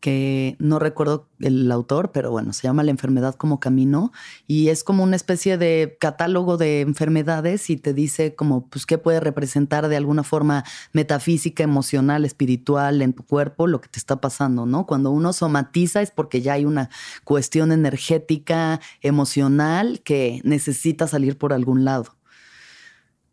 que 0.00 0.56
no 0.58 0.78
recuerdo 0.78 1.28
el 1.38 1.70
autor, 1.70 2.10
pero 2.12 2.30
bueno, 2.30 2.52
se 2.52 2.62
llama 2.62 2.82
La 2.82 2.90
enfermedad 2.90 3.34
como 3.34 3.60
camino 3.60 4.12
y 4.46 4.68
es 4.68 4.82
como 4.84 5.04
una 5.04 5.16
especie 5.16 5.58
de 5.58 5.96
catálogo 6.00 6.56
de 6.56 6.80
enfermedades 6.80 7.70
y 7.70 7.76
te 7.76 7.94
dice 7.94 8.34
como, 8.34 8.66
pues, 8.66 8.86
qué 8.86 8.98
puede 8.98 9.20
representar 9.20 9.88
de 9.88 9.96
alguna 9.96 10.22
forma 10.22 10.64
metafísica, 10.92 11.62
emocional, 11.62 12.24
espiritual 12.24 13.02
en 13.02 13.12
tu 13.12 13.24
cuerpo 13.24 13.66
lo 13.66 13.80
que 13.80 13.88
te 13.88 13.98
está 13.98 14.20
pasando, 14.20 14.66
¿no? 14.66 14.86
Cuando 14.86 15.10
uno 15.10 15.32
somatiza 15.32 16.02
es 16.02 16.10
porque 16.10 16.40
ya 16.40 16.54
hay 16.54 16.64
una 16.64 16.90
cuestión 17.24 17.72
energética, 17.72 18.80
emocional 19.02 20.00
que 20.02 20.40
necesita 20.44 21.06
salir 21.06 21.38
por 21.38 21.52
algún 21.52 21.84
lado. 21.84 22.19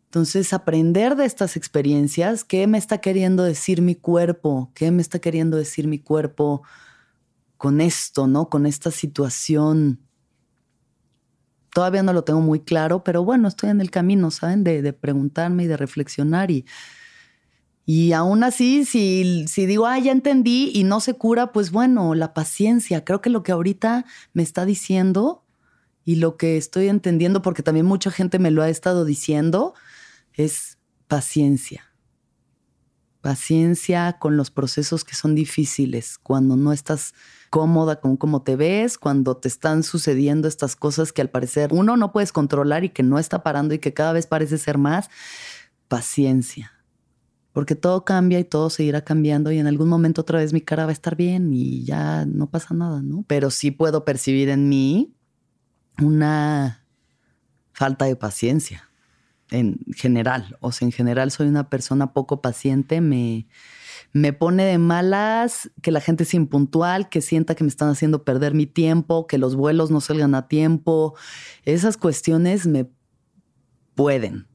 Entonces, 0.08 0.54
aprender 0.54 1.16
de 1.16 1.26
estas 1.26 1.54
experiencias, 1.54 2.42
¿qué 2.42 2.66
me 2.66 2.78
está 2.78 2.96
queriendo 2.98 3.44
decir 3.44 3.82
mi 3.82 3.94
cuerpo? 3.94 4.72
¿Qué 4.74 4.90
me 4.90 5.02
está 5.02 5.18
queriendo 5.18 5.58
decir 5.58 5.86
mi 5.86 5.98
cuerpo 5.98 6.62
con 7.58 7.82
esto, 7.82 8.26
¿no? 8.26 8.48
Con 8.48 8.64
esta 8.64 8.90
situación. 8.90 10.00
Todavía 11.74 12.02
no 12.02 12.14
lo 12.14 12.24
tengo 12.24 12.40
muy 12.40 12.60
claro, 12.60 13.04
pero 13.04 13.22
bueno, 13.22 13.48
estoy 13.48 13.68
en 13.68 13.82
el 13.82 13.90
camino, 13.90 14.30
¿saben? 14.30 14.64
De, 14.64 14.94
preguntarme 14.94 15.64
y 15.64 15.66
de 15.66 15.76
reflexionar 15.76 16.50
y, 16.50 16.64
y 17.84 18.12
aún 18.14 18.44
así, 18.44 18.86
si, 18.86 19.44
si 19.46 19.66
digo, 19.66 19.84
ah, 19.84 19.98
ya 19.98 20.12
entendí 20.12 20.70
y 20.72 20.84
no 20.84 21.00
se 21.00 21.14
cura, 21.14 21.52
pues 21.52 21.70
bueno, 21.70 22.14
la 22.14 22.32
paciencia. 22.32 23.04
Creo 23.04 23.20
que 23.20 23.28
lo 23.28 23.42
que 23.42 23.52
ahorita 23.52 24.06
me 24.32 24.42
está 24.42 24.64
diciendo 24.64 25.44
y 26.08 26.14
lo 26.14 26.38
que 26.38 26.56
estoy 26.56 26.88
entendiendo, 26.88 27.42
porque 27.42 27.62
también 27.62 27.84
mucha 27.84 28.10
gente 28.10 28.38
me 28.38 28.50
lo 28.50 28.62
ha 28.62 28.70
estado 28.70 29.04
diciendo, 29.04 29.74
es 30.32 30.78
paciencia. 31.06 31.84
Paciencia 33.20 34.16
con 34.18 34.38
los 34.38 34.50
procesos 34.50 35.04
que 35.04 35.14
son 35.14 35.34
difíciles, 35.34 36.16
cuando 36.16 36.56
no 36.56 36.72
estás 36.72 37.12
cómoda 37.50 38.00
con 38.00 38.16
cómo 38.16 38.40
te 38.40 38.56
ves, 38.56 38.96
cuando 38.96 39.36
te 39.36 39.48
están 39.48 39.82
sucediendo 39.82 40.48
estas 40.48 40.76
cosas 40.76 41.12
que 41.12 41.20
al 41.20 41.28
parecer 41.28 41.74
uno 41.74 41.98
no 41.98 42.10
puedes 42.10 42.32
controlar 42.32 42.84
y 42.84 42.88
que 42.88 43.02
no 43.02 43.18
está 43.18 43.42
parando 43.42 43.74
y 43.74 43.78
que 43.78 43.92
cada 43.92 44.14
vez 44.14 44.26
parece 44.26 44.56
ser 44.56 44.78
más. 44.78 45.10
Paciencia. 45.88 46.72
Porque 47.52 47.74
todo 47.74 48.06
cambia 48.06 48.38
y 48.38 48.44
todo 48.44 48.70
seguirá 48.70 49.04
cambiando 49.04 49.52
y 49.52 49.58
en 49.58 49.66
algún 49.66 49.90
momento 49.90 50.22
otra 50.22 50.38
vez 50.38 50.54
mi 50.54 50.62
cara 50.62 50.86
va 50.86 50.90
a 50.90 50.94
estar 50.94 51.16
bien 51.16 51.52
y 51.52 51.84
ya 51.84 52.24
no 52.24 52.48
pasa 52.48 52.72
nada, 52.72 53.02
¿no? 53.02 53.26
Pero 53.28 53.50
sí 53.50 53.70
puedo 53.70 54.06
percibir 54.06 54.48
en 54.48 54.70
mí 54.70 55.17
una 56.00 56.84
falta 57.72 58.04
de 58.06 58.16
paciencia 58.16 58.88
en 59.50 59.78
general. 59.94 60.56
O 60.60 60.72
sea, 60.72 60.86
en 60.86 60.92
general 60.92 61.30
soy 61.30 61.48
una 61.48 61.70
persona 61.70 62.12
poco 62.12 62.42
paciente, 62.42 63.00
me, 63.00 63.46
me 64.12 64.32
pone 64.32 64.64
de 64.64 64.78
malas 64.78 65.70
que 65.82 65.90
la 65.90 66.00
gente 66.00 66.24
es 66.24 66.34
impuntual, 66.34 67.08
que 67.08 67.20
sienta 67.20 67.54
que 67.54 67.64
me 67.64 67.70
están 67.70 67.88
haciendo 67.88 68.24
perder 68.24 68.54
mi 68.54 68.66
tiempo, 68.66 69.26
que 69.26 69.38
los 69.38 69.56
vuelos 69.56 69.90
no 69.90 70.00
salgan 70.00 70.34
a 70.34 70.48
tiempo. 70.48 71.14
Esas 71.64 71.96
cuestiones 71.96 72.66
me 72.66 72.90
pueden. 73.94 74.46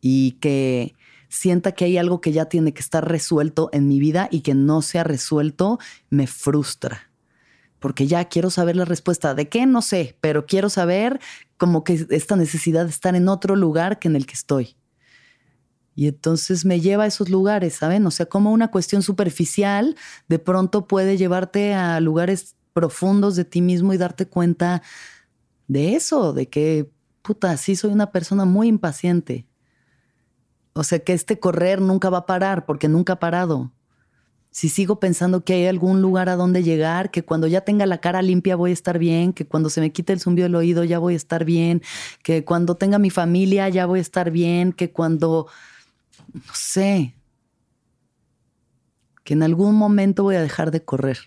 Y 0.00 0.32
que 0.40 0.94
sienta 1.28 1.72
que 1.72 1.84
hay 1.84 1.98
algo 1.98 2.20
que 2.20 2.32
ya 2.32 2.46
tiene 2.46 2.72
que 2.72 2.80
estar 2.80 3.06
resuelto 3.06 3.68
en 3.72 3.88
mi 3.88 3.98
vida 3.98 4.28
y 4.30 4.40
que 4.40 4.54
no 4.54 4.80
se 4.80 4.98
ha 4.98 5.04
resuelto, 5.04 5.78
me 6.08 6.26
frustra 6.26 7.07
porque 7.78 8.06
ya 8.06 8.24
quiero 8.26 8.50
saber 8.50 8.76
la 8.76 8.84
respuesta. 8.84 9.34
¿De 9.34 9.48
qué? 9.48 9.66
No 9.66 9.82
sé, 9.82 10.16
pero 10.20 10.46
quiero 10.46 10.68
saber 10.68 11.20
como 11.56 11.84
que 11.84 12.06
esta 12.10 12.36
necesidad 12.36 12.84
de 12.84 12.90
estar 12.90 13.14
en 13.14 13.28
otro 13.28 13.56
lugar 13.56 13.98
que 13.98 14.08
en 14.08 14.16
el 14.16 14.26
que 14.26 14.34
estoy. 14.34 14.76
Y 15.94 16.06
entonces 16.06 16.64
me 16.64 16.80
lleva 16.80 17.04
a 17.04 17.06
esos 17.08 17.28
lugares, 17.28 17.74
¿saben? 17.74 18.06
O 18.06 18.12
sea, 18.12 18.26
como 18.26 18.52
una 18.52 18.70
cuestión 18.70 19.02
superficial 19.02 19.96
de 20.28 20.38
pronto 20.38 20.86
puede 20.86 21.16
llevarte 21.16 21.74
a 21.74 21.98
lugares 21.98 22.54
profundos 22.72 23.34
de 23.34 23.44
ti 23.44 23.60
mismo 23.60 23.92
y 23.92 23.96
darte 23.96 24.28
cuenta 24.28 24.82
de 25.66 25.96
eso, 25.96 26.32
de 26.32 26.48
que, 26.48 26.88
puta, 27.22 27.56
sí 27.56 27.74
soy 27.74 27.90
una 27.90 28.12
persona 28.12 28.44
muy 28.44 28.68
impaciente. 28.68 29.48
O 30.72 30.84
sea, 30.84 31.00
que 31.00 31.12
este 31.12 31.40
correr 31.40 31.80
nunca 31.80 32.10
va 32.10 32.18
a 32.18 32.26
parar 32.26 32.64
porque 32.64 32.88
nunca 32.88 33.14
ha 33.14 33.18
parado 33.18 33.72
si 34.58 34.68
sigo 34.68 34.98
pensando 34.98 35.44
que 35.44 35.52
hay 35.52 35.66
algún 35.66 36.02
lugar 36.02 36.28
a 36.28 36.34
donde 36.34 36.64
llegar, 36.64 37.12
que 37.12 37.24
cuando 37.24 37.46
ya 37.46 37.60
tenga 37.60 37.86
la 37.86 37.98
cara 37.98 38.22
limpia 38.22 38.56
voy 38.56 38.70
a 38.70 38.72
estar 38.72 38.98
bien, 38.98 39.32
que 39.32 39.46
cuando 39.46 39.70
se 39.70 39.80
me 39.80 39.92
quite 39.92 40.12
el 40.12 40.18
zumbido 40.18 40.46
del 40.46 40.56
oído 40.56 40.82
ya 40.82 40.98
voy 40.98 41.14
a 41.14 41.16
estar 41.16 41.44
bien, 41.44 41.80
que 42.24 42.44
cuando 42.44 42.74
tenga 42.74 42.98
mi 42.98 43.08
familia 43.08 43.68
ya 43.68 43.86
voy 43.86 44.00
a 44.00 44.02
estar 44.02 44.32
bien, 44.32 44.72
que 44.72 44.90
cuando, 44.90 45.46
no 46.34 46.52
sé, 46.52 47.14
que 49.22 49.34
en 49.34 49.44
algún 49.44 49.76
momento 49.76 50.24
voy 50.24 50.34
a 50.34 50.42
dejar 50.42 50.72
de 50.72 50.84
correr. 50.84 51.18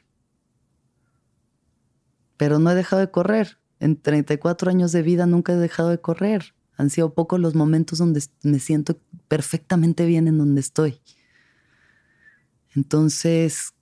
Pero 2.35 2.59
no 2.59 2.69
he 2.69 2.75
dejado 2.75 2.99
de 2.99 3.11
correr. 3.11 3.59
En 3.79 3.95
34 3.95 4.71
años 4.71 4.91
de 4.91 5.03
vida 5.03 5.25
nunca 5.25 5.53
he 5.53 5.55
dejado 5.55 5.87
de 5.87 6.01
correr. 6.01 6.53
Han 6.75 6.89
sido 6.89 7.13
pocos 7.13 7.39
los 7.39 7.55
momentos 7.55 7.97
donde 7.97 8.21
me 8.43 8.59
siento 8.59 8.99
perfectamente 9.29 10.05
bien 10.05 10.27
en 10.27 10.37
donde 10.37 10.59
estoy. 10.59 10.99
Entonces, 12.75 13.73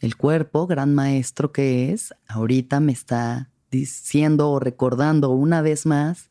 el 0.00 0.16
cuerpo, 0.16 0.66
gran 0.66 0.94
maestro 0.94 1.52
que 1.52 1.92
es, 1.92 2.14
ahorita 2.28 2.80
me 2.80 2.92
está 2.92 3.50
diciendo 3.70 4.50
o 4.50 4.60
recordando 4.60 5.30
una 5.30 5.60
vez 5.60 5.86
más, 5.86 6.30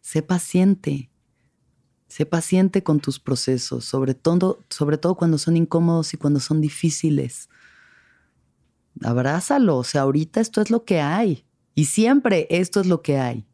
sé 0.00 0.22
paciente, 0.22 1.10
sé 2.06 2.26
paciente 2.26 2.82
con 2.82 3.00
tus 3.00 3.18
procesos, 3.18 3.84
sobre 3.84 4.14
todo, 4.14 4.60
sobre 4.70 4.98
todo 4.98 5.16
cuando 5.16 5.38
son 5.38 5.56
incómodos 5.56 6.14
y 6.14 6.16
cuando 6.16 6.40
son 6.40 6.60
difíciles. 6.60 7.48
Abrázalo, 9.02 9.76
o 9.76 9.84
sea, 9.84 10.02
ahorita 10.02 10.40
esto 10.40 10.60
es 10.60 10.70
lo 10.70 10.84
que 10.84 11.00
hay 11.00 11.44
y 11.74 11.86
siempre 11.86 12.46
esto 12.50 12.80
es 12.80 12.86
lo 12.86 13.02
que 13.02 13.18
hay. 13.18 13.47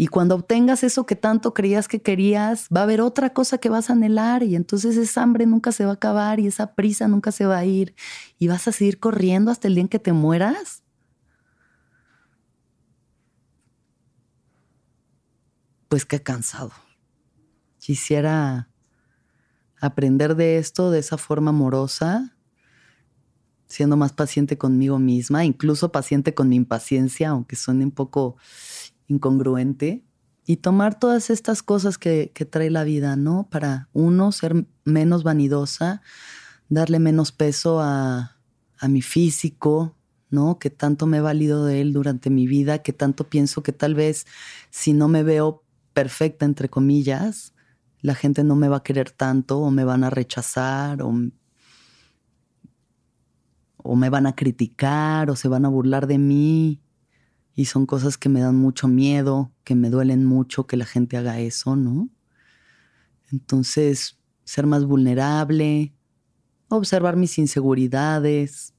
Y 0.00 0.06
cuando 0.06 0.34
obtengas 0.34 0.82
eso 0.82 1.04
que 1.04 1.14
tanto 1.14 1.52
creías 1.52 1.86
que 1.86 2.00
querías, 2.00 2.68
va 2.74 2.80
a 2.80 2.84
haber 2.84 3.02
otra 3.02 3.34
cosa 3.34 3.58
que 3.58 3.68
vas 3.68 3.90
a 3.90 3.92
anhelar 3.92 4.42
y 4.42 4.56
entonces 4.56 4.96
esa 4.96 5.22
hambre 5.22 5.44
nunca 5.44 5.72
se 5.72 5.84
va 5.84 5.90
a 5.90 5.94
acabar 5.96 6.40
y 6.40 6.46
esa 6.46 6.74
prisa 6.74 7.06
nunca 7.06 7.32
se 7.32 7.44
va 7.44 7.58
a 7.58 7.66
ir 7.66 7.94
y 8.38 8.48
vas 8.48 8.66
a 8.66 8.72
seguir 8.72 8.98
corriendo 8.98 9.50
hasta 9.50 9.68
el 9.68 9.74
día 9.74 9.82
en 9.82 9.88
que 9.88 9.98
te 9.98 10.14
mueras. 10.14 10.82
pues 15.90 16.06
qué 16.06 16.22
cansado. 16.22 16.72
Quisiera 17.78 18.70
aprender 19.82 20.34
de 20.34 20.56
esto 20.56 20.90
de 20.90 21.00
esa 21.00 21.18
forma 21.18 21.50
amorosa, 21.50 22.38
siendo 23.66 23.98
más 23.98 24.14
paciente 24.14 24.56
conmigo 24.56 24.98
misma, 24.98 25.44
incluso 25.44 25.92
paciente 25.92 26.32
con 26.32 26.48
mi 26.48 26.56
impaciencia, 26.56 27.30
aunque 27.30 27.56
suene 27.56 27.84
un 27.84 27.90
poco 27.90 28.36
incongruente, 29.10 30.04
y 30.46 30.56
tomar 30.56 30.98
todas 30.98 31.30
estas 31.30 31.62
cosas 31.62 31.98
que, 31.98 32.32
trae 32.50 32.70
la 32.70 32.84
vida, 32.84 33.14
¿no? 33.16 33.48
Para 33.50 33.88
uno 33.92 34.32
ser 34.32 34.66
menos 34.84 35.22
vanidosa, 35.22 36.02
darle 36.68 36.98
menos 36.98 37.30
peso 37.30 37.80
a, 37.80 38.36
a 38.78 38.88
mi 38.88 39.02
físico, 39.02 39.94
¿no? 40.30 40.58
Que 40.58 40.70
tanto 40.70 41.06
me 41.06 41.18
he 41.18 41.20
valido 41.20 41.66
de 41.66 41.80
él 41.80 41.92
durante 41.92 42.30
mi 42.30 42.46
vida, 42.46 42.78
que 42.78 42.92
tanto 42.92 43.28
pienso 43.28 43.62
que 43.62 43.72
tal 43.72 43.94
vez 43.94 44.26
si 44.70 44.92
no 44.92 45.08
me 45.08 45.22
veo 45.22 45.62
perfecta, 45.92 46.46
entre 46.46 46.68
comillas, 46.68 47.52
la 48.00 48.14
gente 48.14 48.44
no 48.44 48.56
me 48.56 48.68
va 48.68 48.78
a 48.78 48.82
querer 48.82 49.10
tanto 49.10 49.58
o 49.58 49.70
me 49.70 49.84
van 49.84 50.04
a 50.04 50.10
rechazar 50.10 51.02
o, 51.02 51.12
o 53.76 53.96
me 53.96 54.08
van 54.08 54.26
a 54.26 54.34
criticar 54.34 55.30
o 55.30 55.36
se 55.36 55.48
van 55.48 55.64
a 55.64 55.68
burlar 55.68 56.06
de 56.06 56.18
mí. 56.18 56.80
Y 57.60 57.66
son 57.66 57.84
cosas 57.84 58.16
que 58.16 58.30
me 58.30 58.40
dan 58.40 58.56
mucho 58.56 58.88
miedo, 58.88 59.52
que 59.64 59.74
me 59.74 59.90
duelen 59.90 60.24
mucho 60.24 60.66
que 60.66 60.78
la 60.78 60.86
gente 60.86 61.18
haga 61.18 61.40
eso, 61.40 61.76
¿no? 61.76 62.08
Entonces, 63.30 64.18
ser 64.44 64.66
más 64.66 64.86
vulnerable, 64.86 65.92
observar 66.68 67.16
mis 67.16 67.36
inseguridades, 67.36 68.72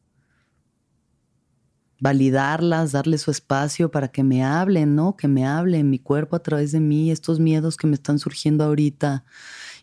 validarlas, 2.00 2.92
darle 2.92 3.20
su 3.20 3.30
espacio 3.30 3.92
para 3.92 4.08
que 4.08 4.24
me 4.24 4.44
hablen, 4.44 4.96
¿no? 4.96 5.16
Que 5.16 5.28
me 5.28 5.46
hablen 5.46 5.92
mi 5.92 6.00
cuerpo 6.00 6.36
a 6.36 6.42
través 6.42 6.72
de 6.72 6.80
mí, 6.80 7.12
estos 7.12 7.40
miedos 7.40 7.78
que 7.78 7.86
me 7.86 7.94
están 7.94 8.18
surgiendo 8.18 8.64
ahorita 8.64 9.26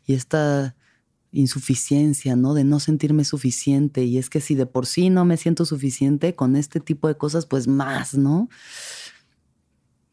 y 0.07 0.15
esta 0.15 0.75
insuficiencia, 1.33 2.37
¿no? 2.37 2.55
De 2.55 2.65
no 2.65 2.81
sentirme 2.81 3.25
suficiente. 3.25 4.05
Y 4.05 4.19
es 4.19 4.31
que 4.31 4.41
si 4.41 4.55
de 4.55 4.67
por 4.67 4.87
sí 4.87 5.11
no 5.11 5.25
me 5.25 5.37
siento 5.37 5.65
suficiente 5.65 6.35
con 6.35 6.57
este 6.57 6.81
tipo 6.81 7.09
de 7.09 7.17
cosas, 7.17 7.47
pues 7.47 7.69
más, 7.69 8.15
¿no? 8.15 8.49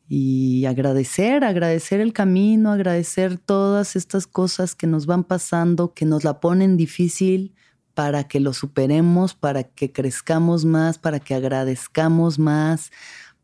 Y 0.07 0.65
agradecer, 0.65 1.43
agradecer 1.43 1.99
el 1.99 2.13
camino, 2.13 2.71
agradecer 2.71 3.37
todas 3.37 3.95
estas 3.95 4.27
cosas 4.27 4.75
que 4.75 4.87
nos 4.87 5.05
van 5.05 5.23
pasando, 5.23 5.93
que 5.93 6.05
nos 6.05 6.23
la 6.23 6.39
ponen 6.39 6.77
difícil, 6.77 7.55
para 7.95 8.27
que 8.27 8.39
lo 8.39 8.53
superemos, 8.53 9.33
para 9.33 9.63
que 9.63 9.91
crezcamos 9.91 10.65
más, 10.65 10.99
para 10.99 11.19
que 11.19 11.33
agradezcamos 11.33 12.37
más, 12.37 12.91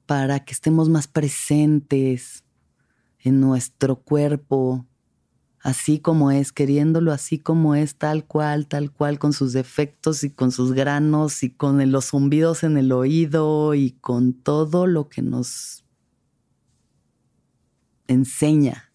para 0.06 0.42
que 0.42 0.54
estemos 0.54 0.90
más 0.90 1.08
presentes 1.08 2.44
en 3.20 3.40
nuestro 3.40 3.96
cuerpo, 4.02 4.86
así 5.62 6.00
como 6.00 6.32
es, 6.32 6.52
queriéndolo 6.52 7.12
así 7.12 7.38
como 7.40 7.76
es, 7.76 7.96
tal 7.96 8.26
cual, 8.26 8.68
tal 8.68 8.92
cual, 8.92 9.20
con 9.20 9.34
sus 9.34 9.54
defectos 9.54 10.24
y 10.24 10.32
con 10.32 10.52
sus 10.52 10.74
granos 10.74 11.44
y 11.44 11.52
con 11.52 11.92
los 11.92 12.10
zumbidos 12.10 12.64
en 12.64 12.78
el 12.78 12.92
oído 12.92 13.74
y 13.76 13.92
con 13.92 14.34
todo 14.34 14.88
lo 14.88 15.10
que 15.10 15.22
nos 15.22 15.86
enseña, 18.08 18.92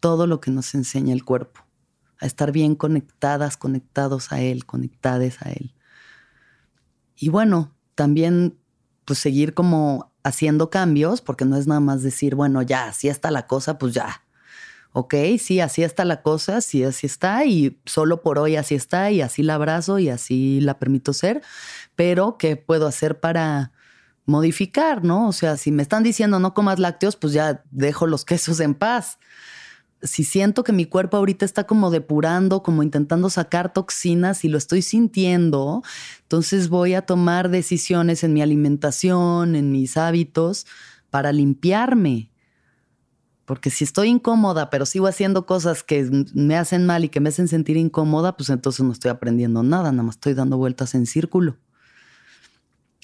todo 0.00 0.26
lo 0.26 0.40
que 0.40 0.50
nos 0.50 0.74
enseña 0.74 1.12
el 1.12 1.24
cuerpo 1.24 1.60
a 2.20 2.26
estar 2.26 2.52
bien 2.52 2.74
conectadas, 2.74 3.56
conectados 3.56 4.32
a 4.32 4.40
Él, 4.40 4.66
conectadas 4.66 5.42
a 5.42 5.50
Él. 5.50 5.74
Y 7.16 7.28
bueno, 7.28 7.74
también 7.94 8.58
pues 9.04 9.18
seguir 9.18 9.54
como 9.54 10.12
haciendo 10.22 10.70
cambios, 10.70 11.20
porque 11.20 11.44
no 11.44 11.56
es 11.56 11.66
nada 11.66 11.80
más 11.80 12.02
decir, 12.02 12.34
bueno, 12.34 12.62
ya, 12.62 12.86
así 12.86 13.08
está 13.08 13.30
la 13.30 13.46
cosa, 13.46 13.78
pues 13.78 13.94
ya. 13.94 14.23
Ok, 14.96 15.14
sí, 15.40 15.58
así 15.58 15.82
está 15.82 16.04
la 16.04 16.22
cosa, 16.22 16.60
sí, 16.60 16.84
así 16.84 17.06
está, 17.06 17.44
y 17.44 17.80
solo 17.84 18.22
por 18.22 18.38
hoy 18.38 18.54
así 18.54 18.76
está, 18.76 19.10
y 19.10 19.22
así 19.22 19.42
la 19.42 19.56
abrazo 19.56 19.98
y 19.98 20.08
así 20.08 20.60
la 20.60 20.78
permito 20.78 21.12
ser, 21.12 21.42
pero 21.96 22.38
¿qué 22.38 22.56
puedo 22.56 22.86
hacer 22.86 23.18
para 23.18 23.72
modificar, 24.24 25.02
no? 25.02 25.28
O 25.28 25.32
sea, 25.32 25.56
si 25.56 25.72
me 25.72 25.82
están 25.82 26.04
diciendo 26.04 26.38
no 26.38 26.54
comas 26.54 26.78
lácteos, 26.78 27.16
pues 27.16 27.32
ya 27.32 27.64
dejo 27.72 28.06
los 28.06 28.24
quesos 28.26 28.60
en 28.60 28.74
paz 28.74 29.18
si 30.04 30.22
siento 30.22 30.64
que 30.64 30.72
mi 30.72 30.84
cuerpo 30.84 31.16
ahorita 31.16 31.44
está 31.44 31.64
como 31.64 31.90
depurando, 31.90 32.62
como 32.62 32.82
intentando 32.82 33.30
sacar 33.30 33.72
toxinas 33.72 34.44
y 34.44 34.48
lo 34.48 34.58
estoy 34.58 34.82
sintiendo, 34.82 35.82
entonces 36.22 36.68
voy 36.68 36.94
a 36.94 37.02
tomar 37.02 37.48
decisiones 37.48 38.22
en 38.22 38.34
mi 38.34 38.42
alimentación, 38.42 39.56
en 39.56 39.72
mis 39.72 39.96
hábitos, 39.96 40.66
para 41.10 41.32
limpiarme. 41.32 42.30
Porque 43.44 43.70
si 43.70 43.84
estoy 43.84 44.08
incómoda, 44.08 44.70
pero 44.70 44.86
sigo 44.86 45.06
haciendo 45.06 45.44
cosas 45.44 45.82
que 45.82 46.08
me 46.34 46.56
hacen 46.56 46.86
mal 46.86 47.04
y 47.04 47.08
que 47.10 47.20
me 47.20 47.28
hacen 47.28 47.48
sentir 47.48 47.76
incómoda, 47.76 48.36
pues 48.36 48.48
entonces 48.48 48.84
no 48.84 48.92
estoy 48.92 49.10
aprendiendo 49.10 49.62
nada, 49.62 49.92
nada 49.92 50.02
más 50.02 50.16
estoy 50.16 50.34
dando 50.34 50.56
vueltas 50.56 50.94
en 50.94 51.06
círculo. 51.06 51.58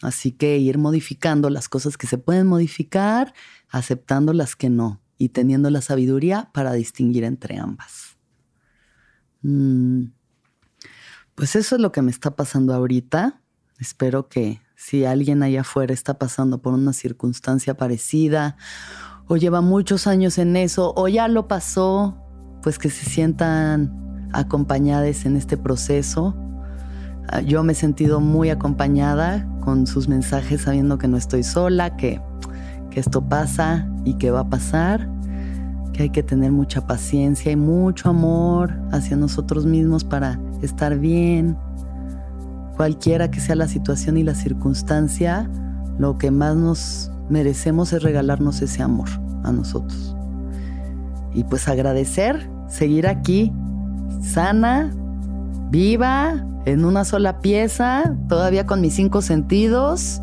Así 0.02 0.32
que 0.32 0.56
ir 0.56 0.78
modificando 0.78 1.50
las 1.50 1.68
cosas 1.68 1.98
que 1.98 2.06
se 2.06 2.16
pueden 2.16 2.46
modificar, 2.46 3.34
aceptando 3.68 4.32
las 4.32 4.56
que 4.56 4.70
no 4.70 5.02
y 5.18 5.28
teniendo 5.28 5.68
la 5.68 5.82
sabiduría 5.82 6.50
para 6.54 6.72
distinguir 6.72 7.24
entre 7.24 7.58
ambas. 7.58 8.16
Mm, 9.42 10.04
pues 11.34 11.54
eso 11.54 11.76
es 11.76 11.82
lo 11.82 11.92
que 11.92 12.00
me 12.00 12.10
está 12.10 12.34
pasando 12.34 12.72
ahorita. 12.72 13.42
Espero 13.78 14.28
que 14.28 14.62
si 14.74 15.04
alguien 15.04 15.42
allá 15.42 15.60
afuera 15.60 15.92
está 15.92 16.18
pasando 16.18 16.62
por 16.62 16.72
una 16.72 16.94
circunstancia 16.94 17.76
parecida 17.76 18.56
o 19.30 19.36
lleva 19.36 19.60
muchos 19.60 20.08
años 20.08 20.38
en 20.38 20.56
eso 20.56 20.92
o 20.96 21.08
ya 21.08 21.28
lo 21.28 21.46
pasó, 21.48 22.16
pues 22.62 22.78
que 22.78 22.90
se 22.90 23.08
sientan 23.08 24.28
acompañadas 24.32 25.24
en 25.24 25.36
este 25.36 25.56
proceso. 25.56 26.34
Ah, 27.28 27.40
yo 27.40 27.62
me 27.62 27.72
he 27.72 27.76
sentido 27.76 28.20
muy 28.20 28.50
acompañada 28.50 29.48
con 29.60 29.86
sus 29.86 30.08
mensajes 30.08 30.62
sabiendo 30.62 30.98
que 30.98 31.06
no 31.08 31.16
estoy 31.16 31.44
sola, 31.44 31.96
que 31.96 32.20
que 32.90 33.00
esto 33.00 33.22
pasa 33.22 33.88
y 34.04 34.14
que 34.14 34.30
va 34.30 34.40
a 34.40 34.50
pasar, 34.50 35.08
que 35.92 36.04
hay 36.04 36.10
que 36.10 36.22
tener 36.22 36.52
mucha 36.52 36.86
paciencia 36.86 37.52
y 37.52 37.56
mucho 37.56 38.10
amor 38.10 38.72
hacia 38.92 39.16
nosotros 39.16 39.64
mismos 39.64 40.04
para 40.04 40.38
estar 40.60 40.98
bien. 40.98 41.56
Cualquiera 42.76 43.30
que 43.30 43.40
sea 43.40 43.56
la 43.56 43.68
situación 43.68 44.16
y 44.16 44.24
la 44.24 44.34
circunstancia, 44.34 45.48
lo 45.98 46.18
que 46.18 46.30
más 46.30 46.56
nos 46.56 47.12
merecemos 47.30 47.92
es 47.92 48.02
regalarnos 48.02 48.60
ese 48.60 48.82
amor 48.82 49.08
a 49.44 49.52
nosotros. 49.52 50.14
Y 51.32 51.44
pues 51.44 51.68
agradecer, 51.68 52.50
seguir 52.68 53.06
aquí, 53.06 53.52
sana, 54.22 54.92
viva, 55.70 56.44
en 56.66 56.84
una 56.84 57.04
sola 57.04 57.40
pieza, 57.40 58.16
todavía 58.28 58.66
con 58.66 58.80
mis 58.80 58.94
cinco 58.94 59.22
sentidos 59.22 60.20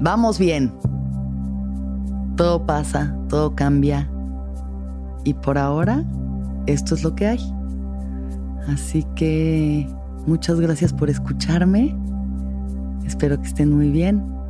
vamos 0.00 0.38
bien. 0.38 0.72
Todo 2.36 2.64
pasa, 2.64 3.16
todo 3.28 3.54
cambia. 3.54 4.08
Y 5.24 5.34
por 5.34 5.58
ahora, 5.58 6.04
esto 6.66 6.94
es 6.94 7.02
lo 7.02 7.14
que 7.14 7.26
hay. 7.26 7.54
Así 8.68 9.04
que 9.16 9.88
muchas 10.26 10.60
gracias 10.60 10.92
por 10.92 11.10
escucharme. 11.10 11.96
Espero 13.06 13.40
que 13.40 13.48
estén 13.48 13.74
muy 13.74 13.90
bien, 13.90 14.22